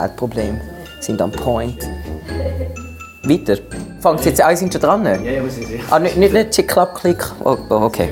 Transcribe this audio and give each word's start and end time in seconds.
Geldprobleme 0.00 0.60
sind 1.00 1.20
am 1.20 1.30
Point. 1.30 1.86
Weiter. 3.24 3.58
Fangt 4.00 4.24
jetzt 4.24 4.40
an, 4.40 4.56
sind 4.56 4.72
schon 4.72 4.80
dran? 4.80 5.04
Ja, 5.04 5.16
ja, 5.16 5.42
wir 5.42 5.50
sind 5.50 5.66
sicher. 5.66 5.84
Ah, 5.90 5.98
nicht, 5.98 6.16
nicht, 6.16 6.32
nicht 6.32 6.54
Klick, 6.54 6.94
Klick. 6.94 7.22
Oh, 7.44 7.58
oh, 7.68 7.74
okay. 7.74 8.08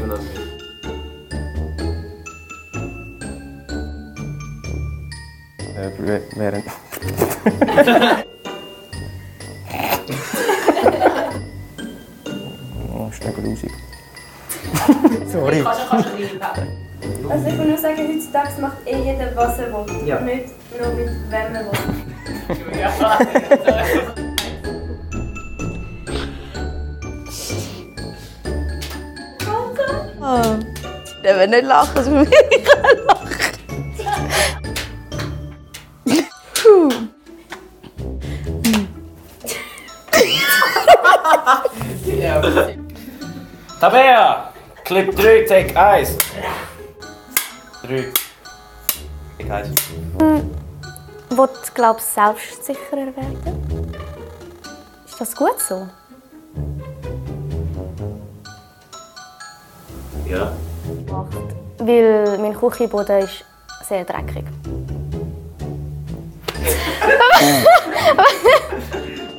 Äh, 5.77 6.20
während. 6.37 6.64
oh, 12.95 13.09
ist 13.11 13.25
nicht 13.25 13.36
grusig. 13.36 13.73
Sorry. 15.32 15.64
Also 17.30 17.46
ich 17.46 17.58
will 17.58 17.66
nur 17.66 17.79
sagen, 17.79 17.98
heutzutage 18.08 18.60
macht 18.60 18.79
eh 18.86 18.96
jeder, 18.96 19.34
was 19.34 19.58
er 19.58 19.72
will. 19.72 20.06
Ja. 20.06 20.20
Nicht 20.20 20.46
nur 20.78 20.88
mit 20.95 21.08
wem 21.30 21.54
er 21.54 21.64
will. 21.66 21.78
Der 31.22 31.38
will 31.38 31.48
nicht 31.48 31.64
lachen, 31.64 31.96
also 31.96 32.10
wir 32.12 32.27
können 32.27 33.06
lachen. 33.06 33.28
Tabea! 43.80 44.52
Clip 44.84 45.14
3, 45.14 45.45
Take 45.47 45.77
1. 45.77 46.16
3. 47.88 48.12
Take 49.38 49.55
1. 49.55 49.74
Wollt, 51.30 51.74
glaubst 51.74 52.16
du, 52.16 52.20
selbstsicherer 52.20 53.16
werden? 53.16 53.94
Ist 55.06 55.19
das 55.19 55.34
gut 55.34 55.58
so? 55.58 55.89
Ja. 60.27 60.53
Macht. 61.11 61.33
Weil 61.78 62.39
mein 62.39 62.55
Küchenboden 62.55 63.20
ist 63.20 63.42
sehr 63.89 64.05
dreckig. 64.05 64.44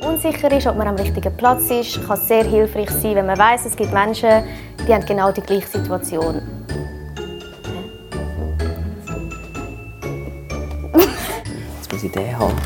Unsicher 0.00 0.50
ist, 0.50 0.66
ob 0.66 0.76
man 0.76 0.88
am 0.88 0.96
richtigen 0.96 1.36
Platz 1.36 1.70
ist, 1.70 2.04
kann 2.04 2.18
sehr 2.18 2.42
hilfreich 2.42 2.90
sein, 2.90 3.14
wenn 3.14 3.26
man 3.26 3.38
weiß, 3.38 3.66
es 3.66 3.76
gibt 3.76 3.92
Menschen, 3.92 4.42
die 4.88 4.92
haben 4.92 5.06
genau 5.06 5.30
die 5.30 5.42
gleiche 5.42 5.68
Situation. 5.68 6.59
Ich 12.20 12.26
den 12.26 12.38
haben. 12.38 12.56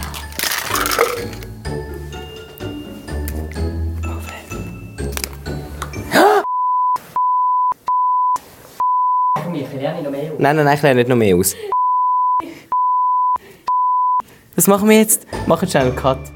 Nein, 10.38 10.56
nein, 10.56 10.64
nein, 10.64 10.74
ich 10.74 10.83
lerne 10.83 10.96
nicht 10.96 11.08
noch 11.08 11.16
mehr 11.16 11.36
aus. 11.36 11.55
Was 14.56 14.66
machen 14.66 14.88
wir 14.88 14.98
jetzt? 14.98 15.27
Machen 15.46 15.68
schnell 15.68 15.86
einen 15.86 15.96
Cut. 15.96 16.33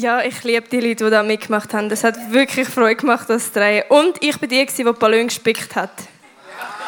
Ja, 0.00 0.22
ich 0.22 0.42
liebe 0.44 0.66
die 0.66 0.80
Leute, 0.80 1.04
die 1.04 1.10
da 1.10 1.22
mitgemacht 1.22 1.74
haben. 1.74 1.90
Es 1.90 2.04
hat 2.04 2.32
wirklich 2.32 2.66
Freude 2.66 2.96
gemacht, 2.96 3.28
das 3.28 3.52
drehen. 3.52 3.84
Und 3.90 4.16
ich 4.24 4.38
bin 4.38 4.48
die, 4.48 4.64
die 4.64 4.82
Ballon 4.82 5.26
gespickt 5.26 5.76
hat. 5.76 5.90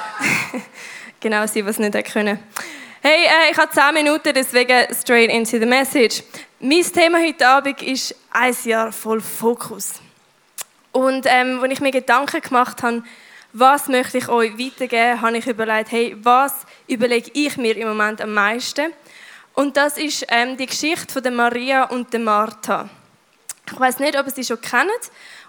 genau, 1.21 1.47
sie, 1.47 1.61
es 1.61 1.79
nicht 1.79 2.11
können. 2.11 2.39
Hey, 3.03 3.27
äh, 3.27 3.51
ich 3.51 3.59
habe 3.59 3.71
10 3.71 3.93
Minuten, 3.93 4.33
deswegen 4.35 4.87
straight 4.95 5.31
into 5.31 5.59
the 5.59 5.67
message. 5.67 6.23
Mein 6.59 6.85
Thema 6.85 7.19
heute 7.19 7.47
Abend 7.47 7.83
ist 7.83 8.15
ein 8.31 8.57
Jahr 8.65 8.91
voll 8.91 9.21
Fokus. 9.21 10.01
Und 10.93 11.27
ähm, 11.29 11.61
als 11.63 11.73
ich 11.73 11.81
mir 11.81 11.91
Gedanken 11.91 12.41
gemacht 12.41 12.83
habe, 12.83 13.03
was 13.53 13.89
möchte 13.89 14.17
ich 14.17 14.29
euch 14.31 14.59
weitergeben, 14.59 15.21
habe 15.21 15.37
ich 15.37 15.47
überlegt, 15.47 15.93
hey, 15.93 16.17
was 16.23 16.55
überlege 16.89 17.31
ich 17.35 17.59
mir 17.59 17.77
im 17.77 17.89
Moment 17.89 18.23
am 18.23 18.33
meisten? 18.33 18.91
Und 19.53 19.77
das 19.77 19.99
ist 19.99 20.25
ähm, 20.29 20.57
die 20.57 20.65
Geschichte 20.65 21.13
von 21.13 21.23
der 21.23 21.33
Maria 21.33 21.85
und 21.85 22.11
der 22.11 22.21
Martha. 22.21 22.89
Ich 23.67 23.79
weiß 23.79 23.99
nicht, 24.01 24.19
ob 24.19 24.27
ihr 24.27 24.33
sie 24.33 24.45
schon 24.45 24.61
kennt. 24.61 24.91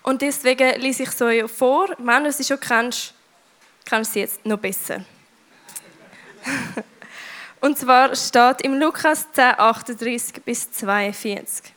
Und 0.04 0.22
deswegen 0.22 0.80
lese 0.80 1.04
ich 1.04 1.10
es 1.10 1.22
euch 1.22 1.50
vor. 1.50 1.90
Wenn 1.98 2.24
du 2.24 2.32
sie 2.32 2.44
schon 2.44 2.60
kennst, 2.60 3.14
kennst 3.86 4.12
du 4.12 4.14
sie 4.14 4.20
jetzt 4.22 4.46
noch 4.46 4.58
besser. 4.58 5.04
und 7.62 7.78
zwar 7.78 8.16
steht 8.16 8.62
im 8.62 8.80
Lukas 8.80 9.32
10, 9.32 9.44
38 9.58 10.44
bis 10.44 10.72
42. 10.72 11.74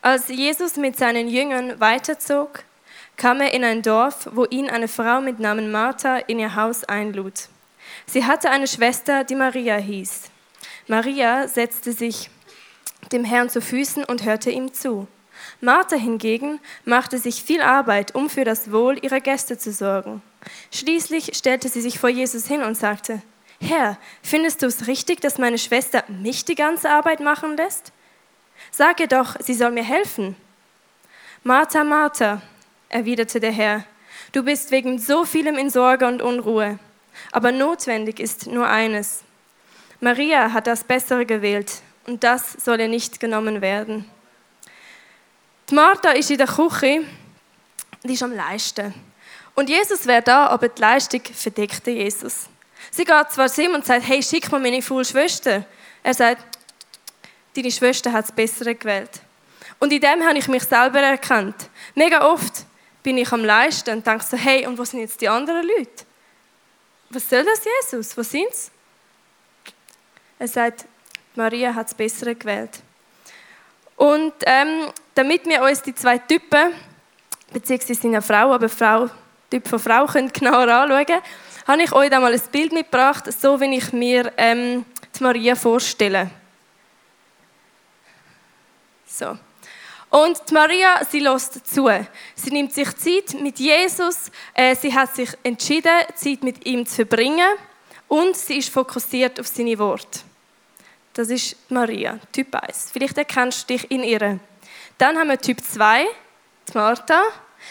Als 0.00 0.28
Jesus 0.28 0.76
mit 0.76 0.96
seinen 0.96 1.28
Jüngern 1.28 1.78
weiterzog, 1.80 2.64
kam 3.16 3.40
er 3.40 3.52
in 3.52 3.64
ein 3.64 3.82
Dorf, 3.82 4.28
wo 4.32 4.46
ihn 4.46 4.70
eine 4.70 4.88
Frau 4.88 5.20
mit 5.20 5.40
Namen 5.40 5.70
Martha 5.70 6.18
in 6.18 6.38
ihr 6.38 6.54
Haus 6.54 6.84
einlud. 6.84 7.48
Sie 8.06 8.24
hatte 8.24 8.50
eine 8.50 8.68
Schwester, 8.68 9.24
die 9.24 9.34
Maria 9.34 9.76
hieß. 9.76 10.30
Maria 10.86 11.48
setzte 11.48 11.92
sich 11.92 12.30
dem 13.12 13.24
Herrn 13.24 13.50
zu 13.50 13.60
Füßen 13.60 14.04
und 14.04 14.24
hörte 14.24 14.50
ihm 14.50 14.72
zu. 14.72 15.08
Martha 15.60 15.96
hingegen 15.96 16.60
machte 16.84 17.18
sich 17.18 17.42
viel 17.42 17.62
Arbeit, 17.62 18.14
um 18.14 18.30
für 18.30 18.44
das 18.44 18.70
Wohl 18.70 18.98
ihrer 19.02 19.20
Gäste 19.20 19.58
zu 19.58 19.72
sorgen. 19.72 20.22
Schließlich 20.70 21.36
stellte 21.36 21.68
sie 21.68 21.80
sich 21.80 21.98
vor 21.98 22.10
Jesus 22.10 22.46
hin 22.46 22.62
und 22.62 22.76
sagte, 22.76 23.22
Herr, 23.60 23.98
findest 24.22 24.62
du 24.62 24.66
es 24.66 24.86
richtig, 24.86 25.20
dass 25.20 25.38
meine 25.38 25.58
Schwester 25.58 26.04
mich 26.06 26.44
die 26.44 26.54
ganze 26.54 26.90
Arbeit 26.90 27.18
machen 27.18 27.56
lässt? 27.56 27.92
Sag 28.70 29.00
ihr 29.00 29.08
doch, 29.08 29.36
sie 29.40 29.54
soll 29.54 29.72
mir 29.72 29.82
helfen. 29.82 30.36
Martha, 31.42 31.82
Martha, 31.82 32.40
erwiderte 32.88 33.40
der 33.40 33.52
Herr, 33.52 33.84
du 34.32 34.44
bist 34.44 34.70
wegen 34.70 34.98
so 34.98 35.24
vielem 35.24 35.56
in 35.56 35.70
Sorge 35.70 36.06
und 36.06 36.22
Unruhe, 36.22 36.78
aber 37.32 37.50
notwendig 37.50 38.20
ist 38.20 38.46
nur 38.46 38.68
eines. 38.68 39.24
Maria 40.00 40.52
hat 40.52 40.68
das 40.68 40.84
Bessere 40.84 41.26
gewählt 41.26 41.82
und 42.06 42.22
das 42.22 42.52
soll 42.52 42.80
ihr 42.80 42.88
nicht 42.88 43.18
genommen 43.18 43.60
werden. 43.60 44.08
Die 45.70 45.74
Martha 45.74 46.12
ist 46.12 46.30
in 46.30 46.38
der 46.38 46.46
Küche, 46.46 47.04
die 48.02 48.14
ist 48.14 48.22
am 48.22 48.32
Leisten. 48.32 48.94
Und 49.54 49.68
Jesus 49.68 50.06
wäre 50.06 50.22
da, 50.22 50.46
aber 50.46 50.68
die 50.68 50.80
Leistung 50.80 51.20
verdeckte 51.22 51.90
Jesus. 51.90 52.46
Sie 52.90 53.04
geht 53.04 53.30
zwar 53.30 53.48
zu 53.48 53.62
ihm 53.62 53.74
und 53.74 53.84
sagt, 53.84 54.08
hey, 54.08 54.22
schick 54.22 54.50
mir 54.50 54.58
meine 54.60 54.80
faule 54.80 55.04
Schwester. 55.04 55.66
Er 56.02 56.14
sagt, 56.14 56.58
deine 57.54 57.70
Schwester 57.70 58.12
hat 58.12 58.24
das 58.24 58.32
Bessere 58.32 58.74
gewählt. 58.74 59.20
Und 59.78 59.92
in 59.92 60.00
dem 60.00 60.24
habe 60.24 60.38
ich 60.38 60.48
mich 60.48 60.62
selber 60.62 61.00
erkannt. 61.00 61.68
Mega 61.94 62.24
oft 62.24 62.64
bin 63.02 63.18
ich 63.18 63.30
am 63.30 63.44
Leisten 63.44 63.90
und 63.90 64.06
denke 64.06 64.24
so, 64.24 64.36
hey, 64.36 64.66
und 64.66 64.78
wo 64.78 64.84
sind 64.84 65.00
jetzt 65.00 65.20
die 65.20 65.28
anderen 65.28 65.66
Leute? 65.66 66.04
Was 67.10 67.28
soll 67.28 67.44
das, 67.44 67.62
Jesus? 67.64 68.16
Wo 68.16 68.22
sind 68.22 68.54
sie? 68.54 68.70
Er 70.38 70.48
sagt, 70.48 70.86
Maria 71.34 71.74
hat 71.74 71.86
das 71.86 71.94
Bessere 71.94 72.34
gewählt. 72.34 72.80
Und 73.98 74.32
ähm, 74.46 74.92
damit 75.14 75.44
wir 75.44 75.60
uns 75.60 75.82
die 75.82 75.92
zwei 75.92 76.18
Typen, 76.18 76.72
beziehungsweise 77.52 78.00
sind 78.00 78.12
ja 78.12 78.20
Frauen, 78.20 78.52
aber 78.52 78.68
Frau, 78.68 79.10
Typ 79.50 79.66
von 79.66 79.80
Frau 79.80 80.06
können 80.06 80.32
genauer 80.32 80.68
anschauen, 80.68 81.20
habe 81.66 81.82
ich 81.82 81.92
euch 81.92 82.08
da 82.08 82.20
mal 82.20 82.32
ein 82.32 82.40
Bild 82.52 82.72
mitgebracht, 82.72 83.24
so 83.32 83.60
wie 83.60 83.76
ich 83.76 83.92
mir 83.92 84.32
ähm, 84.36 84.84
die 85.18 85.22
Maria 85.22 85.56
vorstelle. 85.56 86.30
So. 89.04 89.36
Und 90.10 90.40
die 90.48 90.54
Maria, 90.54 91.04
sie 91.04 91.18
lässt 91.18 91.66
zu. 91.66 91.90
Sie 92.36 92.50
nimmt 92.50 92.72
sich 92.72 92.94
Zeit 92.96 93.40
mit 93.40 93.58
Jesus. 93.58 94.30
Äh, 94.54 94.76
sie 94.76 94.94
hat 94.94 95.16
sich 95.16 95.30
entschieden, 95.42 95.92
Zeit 96.14 96.44
mit 96.44 96.64
ihm 96.66 96.86
zu 96.86 96.94
verbringen. 96.94 97.58
Und 98.06 98.36
sie 98.36 98.58
ist 98.58 98.70
fokussiert 98.70 99.40
auf 99.40 99.48
seine 99.48 99.76
Worte. 99.76 100.20
Das 101.18 101.30
ist 101.30 101.56
Maria, 101.68 102.20
Typ 102.32 102.54
1. 102.54 102.90
Vielleicht 102.92 103.18
erkennst 103.18 103.68
du 103.68 103.74
dich 103.74 103.90
in 103.90 104.04
ihr. 104.04 104.38
Dann 104.98 105.18
haben 105.18 105.28
wir 105.28 105.40
Typ 105.40 105.60
2, 105.60 106.04
die 106.68 106.78
Martha. 106.78 107.20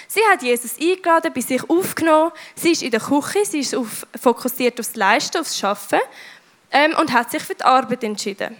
Sie 0.05 0.19
hat 0.29 0.43
Jesus 0.43 0.77
eingeladen, 0.77 1.31
bei 1.33 1.39
sich 1.39 1.63
aufgenommen. 1.69 2.33
Sie 2.55 2.71
ist 2.71 2.83
in 2.83 2.91
der 2.91 2.99
Küche, 2.99 3.45
sie 3.45 3.59
ist 3.59 3.73
auf, 3.73 4.05
fokussiert 4.21 4.77
aufs 4.81 4.97
Leisten, 4.97 5.37
aufs 5.37 5.57
Schaffen 5.57 6.01
ähm, 6.71 6.93
und 6.99 7.13
hat 7.13 7.31
sich 7.31 7.41
für 7.41 7.55
die 7.55 7.63
Arbeit 7.63 8.03
entschieden. 8.03 8.53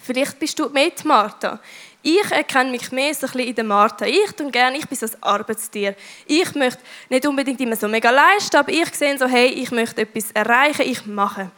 Vielleicht 0.00 0.38
bist 0.38 0.56
du 0.60 0.68
mehr 0.68 0.90
die 0.90 1.04
Martha. 1.04 1.58
Ich 2.00 2.30
erkenne 2.30 2.70
mich 2.70 2.92
mehr 2.92 3.12
so 3.12 3.26
ein 3.26 3.32
bisschen 3.32 3.48
in 3.48 3.54
der 3.56 3.64
Martha. 3.64 4.06
Ich 4.06 4.30
tue 4.30 4.52
gerne, 4.52 4.78
ich 4.78 4.86
bin 4.86 4.96
so 4.96 5.06
ein 5.06 5.22
Arbeitstier. 5.24 5.96
Ich 6.24 6.54
möchte 6.54 6.82
nicht 7.08 7.26
unbedingt 7.26 7.60
immer 7.60 7.74
so 7.74 7.88
mega 7.88 8.12
leisten, 8.12 8.58
aber 8.58 8.70
ich 8.70 8.94
sehe 8.94 9.18
so, 9.18 9.26
hey, 9.26 9.48
ich 9.48 9.72
möchte 9.72 10.02
etwas 10.02 10.30
erreichen, 10.30 10.82
ich 10.82 11.04
mache. 11.04 11.50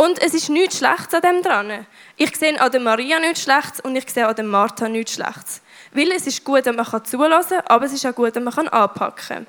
Und 0.00 0.18
es 0.22 0.32
ist 0.32 0.48
nichts 0.48 0.78
Schlechtes 0.78 1.12
an 1.12 1.20
dem 1.20 1.42
dran. 1.42 1.86
Ich 2.16 2.34
sehe 2.34 2.58
an 2.58 2.72
der 2.72 2.80
Maria 2.80 3.18
nichts 3.18 3.42
Schlechtes 3.42 3.80
und 3.80 3.94
ich 3.94 4.08
sehe 4.08 4.26
an 4.26 4.34
der 4.34 4.46
Martha 4.46 4.88
nichts 4.88 5.12
Schlechtes. 5.12 5.60
Weil 5.92 6.10
es 6.12 6.26
ist 6.26 6.42
gut, 6.42 6.64
wenn 6.64 6.76
man 6.76 7.04
zulassen 7.04 7.58
kann, 7.58 7.66
aber 7.66 7.84
es 7.84 7.92
ist 7.92 8.06
auch 8.06 8.14
gut, 8.14 8.34
wenn 8.34 8.44
man 8.44 8.68
anpacken 8.68 9.28
kann. 9.28 9.46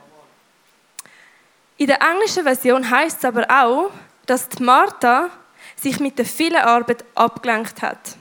In 1.77 1.87
der 1.87 2.01
englischen 2.01 2.43
Version 2.43 2.89
heißt 2.89 3.19
es 3.19 3.23
aber 3.23 3.45
auch, 3.49 3.91
dass 4.25 4.49
die 4.49 4.61
Martha 4.61 5.29
sich 5.77 6.01
mit 6.01 6.17
der 6.17 6.25
vielen 6.25 6.61
Arbeit 6.61 7.05
abgelenkt 7.15 7.81
hat. 7.81 8.17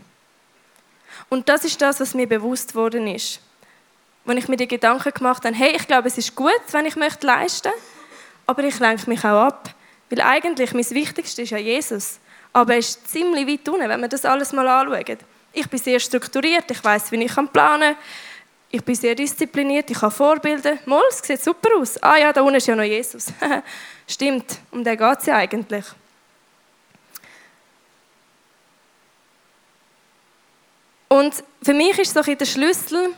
Und 1.30 1.48
das 1.48 1.64
ist 1.64 1.82
das, 1.82 1.98
was 1.98 2.14
mir 2.14 2.28
bewusst 2.28 2.76
worden 2.76 3.08
ist. 3.08 3.40
Wenn 4.24 4.38
ich 4.38 4.46
mir 4.46 4.56
die 4.56 4.68
Gedanken 4.68 5.12
gemacht 5.12 5.44
habe, 5.44 5.56
hey, 5.56 5.74
ich 5.74 5.88
glaube, 5.88 6.06
es 6.06 6.16
ist 6.16 6.36
gut, 6.36 6.62
wenn 6.70 6.86
ich 6.86 6.94
möchte 6.94 7.26
leisten, 7.26 7.72
aber 8.46 8.62
ich 8.62 8.78
lenke 8.78 9.10
mich 9.10 9.24
auch 9.24 9.46
ab. 9.46 9.74
Weil 10.10 10.20
eigentlich 10.22 10.74
mein 10.74 10.90
Wichtigste 10.90 11.42
ist 11.42 11.50
ja 11.50 11.58
Jesus. 11.58 12.18
Aber 12.52 12.72
er 12.72 12.80
ist 12.80 13.08
ziemlich 13.08 13.46
weit 13.46 13.68
unten, 13.68 13.88
wenn 13.88 14.00
man 14.00 14.10
das 14.10 14.24
alles 14.24 14.52
mal 14.52 14.66
anschaut. 14.66 15.18
Ich 15.52 15.68
bin 15.68 15.78
sehr 15.78 16.00
strukturiert, 16.00 16.70
ich 16.70 16.82
weiß, 16.82 17.12
wie 17.12 17.24
ich 17.24 17.34
planen 17.52 17.94
kann. 17.94 17.96
Ich 18.72 18.84
bin 18.84 18.94
sehr 18.94 19.14
diszipliniert, 19.14 19.90
ich 19.90 19.98
kann 19.98 20.10
Vorbilder. 20.10 20.78
Moll, 20.86 21.02
es 21.08 21.18
sieht 21.22 21.42
super 21.42 21.70
aus. 21.76 22.00
Ah 22.02 22.16
ja, 22.16 22.32
da 22.32 22.42
unten 22.42 22.56
ist 22.56 22.66
ja 22.66 22.76
noch 22.76 22.84
Jesus. 22.84 23.26
Stimmt, 24.06 24.58
um 24.70 24.84
den 24.84 24.96
geht 24.96 25.18
es 25.18 25.26
ja 25.26 25.36
eigentlich. 25.36 25.84
Und 31.08 31.42
für 31.62 31.74
mich 31.74 31.98
ist 31.98 32.14
so 32.14 32.22
der 32.22 32.44
Schlüssel, 32.44 33.12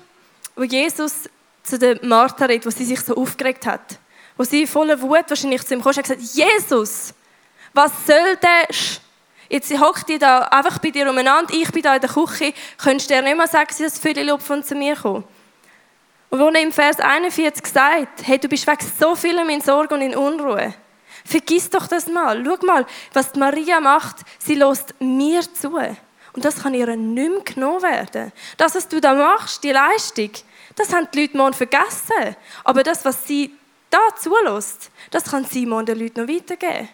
wo 0.57 0.63
Jesus 0.63 1.29
zu 1.63 1.79
der 1.79 2.03
Martha 2.03 2.47
redet, 2.47 2.65
wo 2.65 2.71
sie 2.71 2.87
sich 2.87 3.01
so 3.01 3.15
aufgeregt 3.15 3.67
hat. 3.67 3.99
Wo 4.43 4.45
sie 4.45 4.67
voller 4.67 5.01
Wut 5.01 5.27
wahrscheinlich 5.29 5.65
zu 5.65 5.73
ihm 5.73 5.81
kam 5.81 5.93
und 5.95 6.03
gesagt 6.03 6.21
Jesus, 6.21 7.15
was 7.73 7.93
soll 8.05 8.37
das? 8.41 9.01
Jetzt 9.49 9.71
hockt 9.79 10.09
die 10.09 10.19
da 10.19 10.41
einfach 10.41 10.81
bei 10.81 10.91
dir 10.91 11.09
umeinander, 11.09 11.55
ich 11.55 11.71
bin 11.71 11.81
da 11.81 11.95
in 11.95 12.01
der 12.01 12.11
Küche, 12.11 12.53
könntest 12.77 13.09
du 13.09 13.15
dir 13.15 13.23
nicht 13.23 13.37
mal 13.37 13.47
sagen, 13.47 13.69
dass 13.69 13.79
das 13.79 14.01
viele 14.01 14.37
von 14.41 14.65
zu 14.65 14.75
mir 14.75 14.97
kommen? 14.97 15.23
Und 16.29 16.41
wo 16.41 16.49
er 16.49 16.61
im 16.61 16.73
Vers 16.73 16.99
41 16.99 17.65
sagt, 17.65 18.27
hey, 18.27 18.37
du 18.37 18.49
bist 18.49 18.67
weg 18.67 18.81
so 18.99 19.15
vielem 19.15 19.49
in 19.49 19.61
Sorge 19.61 19.95
und 19.95 20.01
in 20.01 20.17
Unruhe. 20.17 20.75
Vergiss 21.25 21.71
doch 21.71 21.87
das 21.87 22.09
mal. 22.09 22.45
Schau 22.45 22.67
mal, 22.67 22.85
was 23.13 23.37
Maria 23.37 23.79
macht. 23.79 24.17
Sie 24.41 24.57
lässt 24.57 24.93
mir 24.99 25.43
zu. 25.43 25.77
Und 25.77 26.45
das 26.45 26.61
kann 26.61 26.75
ihr 26.75 26.97
nicht 26.97 27.31
mehr 27.31 27.43
genommen 27.45 27.83
werden. 27.83 28.33
Das, 28.57 28.75
was 28.75 28.89
du 28.89 29.01
da 29.01 29.15
machst, 29.15 29.63
die 29.63 29.71
Leistung, 29.71 30.31
das 30.75 30.93
haben 30.93 31.07
die 31.15 31.21
Leute 31.21 31.37
morgen 31.37 31.55
vergessen. 31.55 32.35
Aber 32.65 32.83
das, 32.83 33.05
was 33.05 33.25
sie 33.25 33.57
da 33.93 34.17
zulässt, 34.17 34.91
das 35.11 35.25
kann 35.25 35.45
sie 35.45 35.67
morgen 35.67 35.87
den 35.87 35.99
Leuten 35.99 36.21
noch 36.21 36.29
weitergeben. 36.29 36.89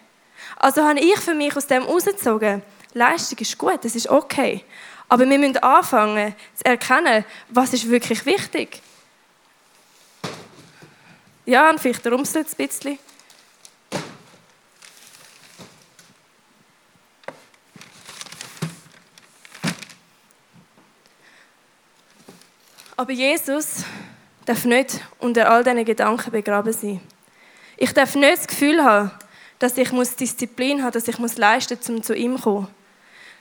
Also 0.57 0.83
habe 0.83 0.99
ich 0.99 1.19
für 1.19 1.33
mich 1.33 1.55
aus 1.55 1.67
dem 1.67 1.83
herausgezogen, 1.83 2.61
Leistung 2.93 3.37
ist 3.39 3.57
gut, 3.57 3.83
das 3.83 3.95
ist 3.95 4.09
okay. 4.09 4.63
Aber 5.07 5.27
wir 5.27 5.39
müssen 5.39 5.57
anfangen 5.57 6.35
zu 6.55 6.65
erkennen, 6.65 7.25
was 7.49 7.73
ist 7.73 7.89
wirklich 7.89 8.25
wichtig. 8.25 8.81
Ja, 11.45 11.69
und 11.69 11.79
vielleicht 11.79 12.05
rumselt 12.05 12.47
es 12.47 12.53
ein 12.53 12.67
bisschen. 12.67 12.99
Aber 22.95 23.13
Jesus 23.13 23.85
darf 24.49 24.65
nicht 24.65 24.99
unter 25.19 25.51
all 25.51 25.63
diesen 25.63 25.85
Gedanken 25.85 26.31
begraben 26.31 26.73
sein. 26.73 26.99
Ich 27.77 27.93
darf 27.93 28.15
nicht 28.15 28.39
das 28.39 28.47
Gefühl 28.47 28.83
haben, 28.83 29.11
dass 29.59 29.77
ich 29.77 29.89
Disziplin 30.15 30.81
habe, 30.81 30.91
dass 30.91 31.07
ich 31.07 31.37
leisten 31.37 31.77
muss, 31.77 31.89
um 31.89 32.01
zu 32.01 32.15
ihm 32.15 32.35
zu 32.35 32.43
kommen. 32.43 32.67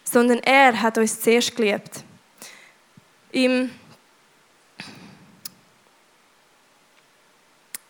Sondern 0.05 0.41
er 0.41 0.83
hat 0.83 0.99
uns 0.99 1.19
zuerst 1.19 1.57
geliebt. 1.57 2.05
Im 3.33 3.71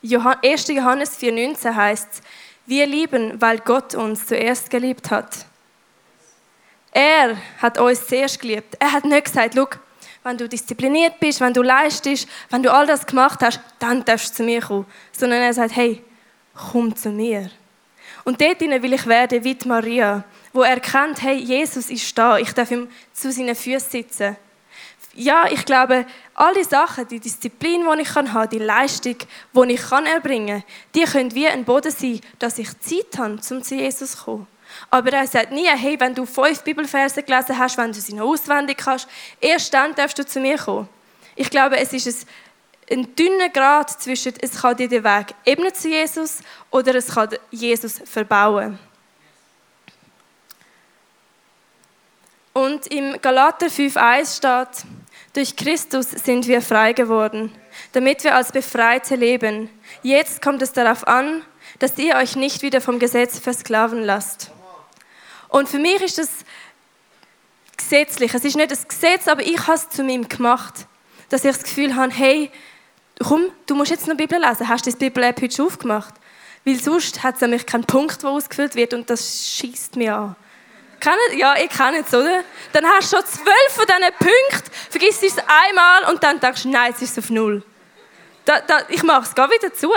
1. 0.02 0.68
Johannes 0.68 1.18
4,19 1.18 1.74
heißt 1.74 2.08
es, 2.12 2.22
wir 2.66 2.86
lieben, 2.86 3.40
weil 3.40 3.58
Gott 3.58 3.96
uns 3.96 4.26
zuerst 4.26 4.70
geliebt 4.70 5.10
hat. 5.10 5.44
Er 6.92 7.36
hat 7.60 7.78
uns 7.78 8.06
zuerst 8.06 8.38
geliebt. 8.38 8.76
Er 8.78 8.92
hat 8.92 9.04
nicht 9.04 9.24
gesagt, 9.24 9.56
wenn 10.24 10.36
du 10.36 10.48
diszipliniert 10.48 11.20
bist, 11.20 11.40
wenn 11.40 11.54
du 11.54 11.62
leistest, 11.62 12.28
wenn 12.50 12.62
du 12.62 12.72
all 12.72 12.86
das 12.86 13.06
gemacht 13.06 13.40
hast, 13.42 13.60
dann 13.78 14.04
darfst 14.04 14.30
du 14.30 14.34
zu 14.36 14.42
mir 14.42 14.60
kommen. 14.60 14.86
Sondern 15.12 15.40
er 15.40 15.54
sagt, 15.54 15.76
hey, 15.76 16.02
komm 16.54 16.94
zu 16.94 17.10
mir. 17.10 17.50
Und 18.24 18.40
dort 18.40 18.60
will 18.60 18.92
ich 18.92 19.06
werden 19.06 19.42
wie 19.42 19.56
Maria, 19.64 20.24
wo 20.52 20.62
er 20.62 20.74
erkennt, 20.74 21.22
hey, 21.22 21.36
Jesus 21.36 21.88
ist 21.88 22.18
da, 22.18 22.38
ich 22.38 22.52
darf 22.52 22.70
ihm 22.70 22.88
zu 23.12 23.32
seinen 23.32 23.54
Füßen 23.54 23.90
sitzen. 23.90 24.36
Ja, 25.14 25.46
ich 25.50 25.64
glaube, 25.64 26.06
alle 26.34 26.64
Sachen, 26.64 27.08
die 27.08 27.18
Disziplin, 27.18 27.84
die 27.96 28.02
ich 28.02 28.08
kann, 28.08 28.48
die 28.50 28.58
Leistung, 28.58 29.16
die 29.54 29.72
ich 29.72 29.90
erbringen 29.90 30.60
kann, 30.60 30.64
die 30.94 31.04
können 31.04 31.34
wie 31.34 31.48
ein 31.48 31.64
Boden 31.64 31.90
sein, 31.90 32.20
dass 32.38 32.58
ich 32.58 32.68
Zeit 32.80 33.18
habe, 33.18 33.40
um 33.50 33.62
zu 33.62 33.74
Jesus 33.74 34.12
zu 34.12 34.24
kommen. 34.24 34.46
Aber 34.90 35.12
er 35.12 35.26
sagt 35.26 35.52
nie, 35.52 35.66
hey, 35.66 35.98
wenn 35.98 36.14
du 36.14 36.26
fünf 36.26 36.62
Bibelverse 36.62 37.22
gelesen 37.22 37.58
hast, 37.58 37.76
wenn 37.78 37.92
du 37.92 38.00
sie 38.00 38.14
noch 38.14 38.26
auswendig 38.26 38.78
hast, 38.84 39.08
erst 39.40 39.72
dann 39.74 39.94
darfst 39.94 40.18
du 40.18 40.26
zu 40.26 40.40
mir 40.40 40.58
kommen. 40.58 40.88
Ich 41.36 41.50
glaube, 41.50 41.78
es 41.78 41.92
ist 41.92 42.26
ein, 42.90 43.14
dünner 43.14 43.48
Grad 43.50 43.90
zwischen, 43.90 44.34
es 44.40 44.60
kann 44.60 44.76
dir 44.76 44.88
den 44.88 45.04
Weg 45.04 45.34
ebnen 45.44 45.72
zu 45.74 45.88
Jesus 45.88 46.38
oder 46.70 46.94
es 46.94 47.14
kann 47.14 47.28
Jesus 47.50 48.00
verbauen. 48.04 48.78
Und 52.52 52.88
im 52.88 53.20
Galater 53.20 53.66
5,1 53.66 54.38
steht, 54.38 54.84
durch 55.32 55.54
Christus 55.54 56.10
sind 56.10 56.48
wir 56.48 56.60
frei 56.60 56.92
geworden, 56.92 57.52
damit 57.92 58.24
wir 58.24 58.34
als 58.34 58.50
Befreite 58.50 59.14
leben. 59.14 59.70
Jetzt 60.02 60.42
kommt 60.42 60.62
es 60.62 60.72
darauf 60.72 61.06
an, 61.06 61.44
dass 61.78 61.96
ihr 61.98 62.16
euch 62.16 62.34
nicht 62.34 62.62
wieder 62.62 62.80
vom 62.80 62.98
Gesetz 62.98 63.38
versklaven 63.38 64.02
lasst. 64.02 64.50
Und 65.48 65.68
für 65.68 65.78
mich 65.78 66.00
ist 66.02 66.18
das 66.18 66.28
gesetzlich. 67.76 68.34
Es 68.34 68.44
ist 68.44 68.56
nicht 68.56 68.70
das 68.70 68.86
Gesetz, 68.86 69.28
aber 69.28 69.42
ich 69.42 69.58
habe 69.66 69.74
es 69.74 69.88
zu 69.88 70.02
mir 70.02 70.20
gemacht. 70.20 70.86
Dass 71.30 71.44
ich 71.44 71.52
das 71.52 71.62
Gefühl 71.62 71.94
habe, 71.94 72.12
hey, 72.12 72.50
komm, 73.22 73.50
du 73.66 73.74
musst 73.74 73.90
jetzt 73.90 74.06
noch 74.06 74.16
Bibel 74.16 74.40
lesen. 74.40 74.68
Hast 74.68 74.86
du 74.86 74.90
die 74.90 74.96
Bibel-App 74.96 75.40
heute 75.40 75.54
schon 75.54 75.66
aufgemacht? 75.66 76.14
Weil 76.64 76.80
sonst 76.80 77.22
hat 77.22 77.36
es 77.36 77.40
nämlich 77.40 77.66
keinen 77.66 77.84
Punkt, 77.84 78.22
der 78.22 78.30
ausgefüllt 78.30 78.74
wird 78.74 78.94
und 78.94 79.08
das 79.08 79.48
schießt 79.48 79.96
mir 79.96 80.14
an. 80.14 80.36
Kennt, 81.00 81.16
ja, 81.36 81.56
ihr 81.56 81.68
kennt 81.68 82.06
es, 82.06 82.12
oder? 82.12 82.42
Dann 82.72 82.84
hast 82.84 83.12
du 83.12 83.16
schon 83.16 83.26
zwölf 83.26 83.70
von 83.70 83.86
diesen 83.86 84.12
Punkten, 84.18 84.70
vergisst 84.90 85.22
es 85.22 85.36
einmal 85.38 86.12
und 86.12 86.22
dann 86.22 86.40
denkst 86.40 86.64
du, 86.64 86.70
nein, 86.70 86.90
jetzt 86.90 87.02
ist 87.02 87.16
es 87.16 87.24
auf 87.24 87.30
null. 87.30 87.62
Da, 88.44 88.60
da, 88.60 88.80
ich 88.88 89.02
mache 89.02 89.22
es 89.22 89.34
gar 89.34 89.48
wieder 89.48 89.72
zu. 89.72 89.92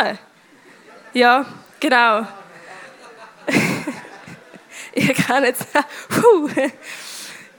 Ja, 1.13 1.45
genau. 1.79 2.27
Ihr 4.95 5.13
kennt 5.13 5.47
es. 5.47 5.59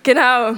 genau. 0.03 0.55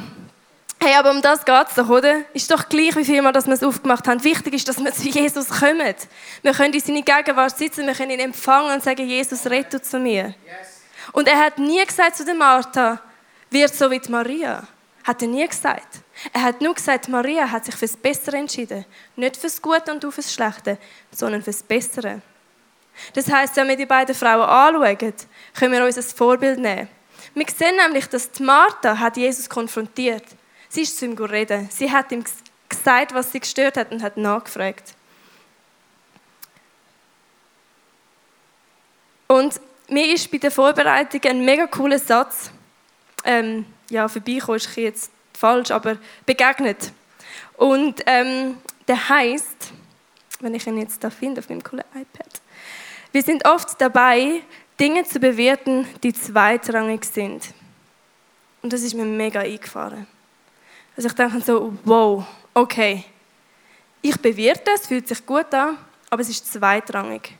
Hey, 0.80 0.94
aber 0.96 1.12
um 1.12 1.22
das 1.22 1.44
geht 1.44 1.68
es 1.68 1.74
doch, 1.76 1.88
oder? 1.88 2.22
Ist 2.34 2.50
doch 2.50 2.68
gleich, 2.68 2.94
wie 2.96 3.04
viel 3.04 3.22
Mal 3.22 3.32
dass 3.32 3.46
wir 3.46 3.54
es 3.54 3.62
aufgemacht 3.62 4.06
haben. 4.06 4.22
Wichtig 4.22 4.54
ist, 4.54 4.68
dass 4.68 4.82
wir 4.82 4.92
zu 4.92 5.08
Jesus 5.08 5.48
kommen. 5.48 5.94
Wir 6.42 6.52
können 6.52 6.74
in 6.74 6.80
seine 6.80 7.02
Gegenwart 7.02 7.56
sitzen, 7.56 7.86
wir 7.86 7.94
können 7.94 8.10
ihn 8.10 8.20
empfangen 8.20 8.74
und 8.74 8.82
sagen, 8.82 9.08
Jesus, 9.08 9.46
rette 9.46 9.80
zu 9.80 9.98
mir. 9.98 10.34
Und 11.12 11.28
er 11.28 11.38
hat 11.38 11.58
nie 11.58 11.84
gesagt 11.84 12.16
zu 12.16 12.24
der 12.24 12.34
Martha, 12.34 13.00
wird 13.50 13.74
so 13.74 13.90
wie 13.90 13.98
die 13.98 14.10
Maria. 14.10 14.66
Hat 15.04 15.22
er 15.22 15.28
nie 15.28 15.46
gesagt. 15.46 16.00
Er 16.32 16.42
hat 16.42 16.60
nur 16.60 16.74
gesagt, 16.74 17.08
Maria 17.08 17.50
hat 17.50 17.64
sich 17.64 17.76
fürs 17.76 17.96
Bessere 17.96 18.36
entschieden. 18.36 18.84
Nicht 19.16 19.36
fürs 19.36 19.60
Gute 19.62 19.92
und 19.92 20.04
fürs 20.12 20.34
Schlechte, 20.34 20.78
sondern 21.10 21.42
fürs 21.42 21.62
Bessere. 21.62 22.20
Das 23.14 23.30
heißt, 23.30 23.56
wenn 23.56 23.68
wir 23.68 23.76
die 23.76 23.86
beiden 23.86 24.14
Frauen 24.14 24.42
anschauen, 24.42 25.14
können 25.54 25.72
wir 25.72 25.84
uns 25.84 25.96
als 25.96 26.12
Vorbild 26.12 26.58
nehmen. 26.58 26.88
Wir 27.34 27.46
sehen 27.48 27.76
nämlich, 27.76 28.08
dass 28.08 28.30
die 28.30 28.42
Martha 28.42 28.98
hat 28.98 29.16
Jesus 29.16 29.48
konfrontiert. 29.48 30.24
Sie 30.68 30.82
ist 30.82 30.98
zu 30.98 31.06
ihm 31.06 31.16
reden. 31.16 31.68
Sie 31.70 31.90
hat 31.90 32.12
ihm 32.12 32.24
gesagt, 32.68 33.14
was 33.14 33.32
sie 33.32 33.40
gestört 33.40 33.76
hat 33.76 33.90
und 33.92 34.02
hat 34.02 34.16
nachgefragt. 34.16 34.94
Und 39.26 39.60
mir 39.88 40.12
ist 40.14 40.30
bei 40.30 40.38
der 40.38 40.50
Vorbereitung 40.50 41.20
ein 41.24 41.44
mega 41.44 41.66
cooler 41.66 41.98
Satz, 41.98 42.50
ähm, 43.24 43.66
ja, 43.90 44.06
vorbeikommen 44.08 44.56
ist 44.56 44.76
jetzt 44.76 45.10
falsch, 45.32 45.70
aber 45.70 45.96
begegnet. 46.26 46.92
Und 47.56 48.02
ähm, 48.06 48.58
der 48.86 49.08
heißt, 49.08 49.72
wenn 50.40 50.54
ich 50.54 50.66
ihn 50.66 50.78
jetzt 50.78 51.02
da 51.02 51.10
finde 51.10 51.40
auf 51.40 51.48
meinem 51.48 51.62
coolen 51.62 51.84
iPad, 51.94 52.40
wir 53.14 53.22
sind 53.22 53.46
oft 53.46 53.80
dabei, 53.80 54.42
Dinge 54.80 55.04
zu 55.04 55.20
bewerten, 55.20 55.86
die 56.02 56.12
zweitrangig 56.12 57.04
sind. 57.04 57.54
Und 58.60 58.72
das 58.72 58.82
ist 58.82 58.94
mir 58.94 59.04
mega 59.04 59.38
eingefahren. 59.38 60.08
Also 60.96 61.06
ich 61.06 61.14
denke 61.14 61.40
so, 61.40 61.72
wow, 61.84 62.24
okay, 62.52 63.04
ich 64.02 64.16
bewerte 64.20 64.72
es, 64.74 64.88
fühlt 64.88 65.06
sich 65.06 65.24
gut 65.24 65.54
an, 65.54 65.78
aber 66.10 66.22
es 66.22 66.28
ist 66.28 66.52
zweitrangig. 66.52 67.38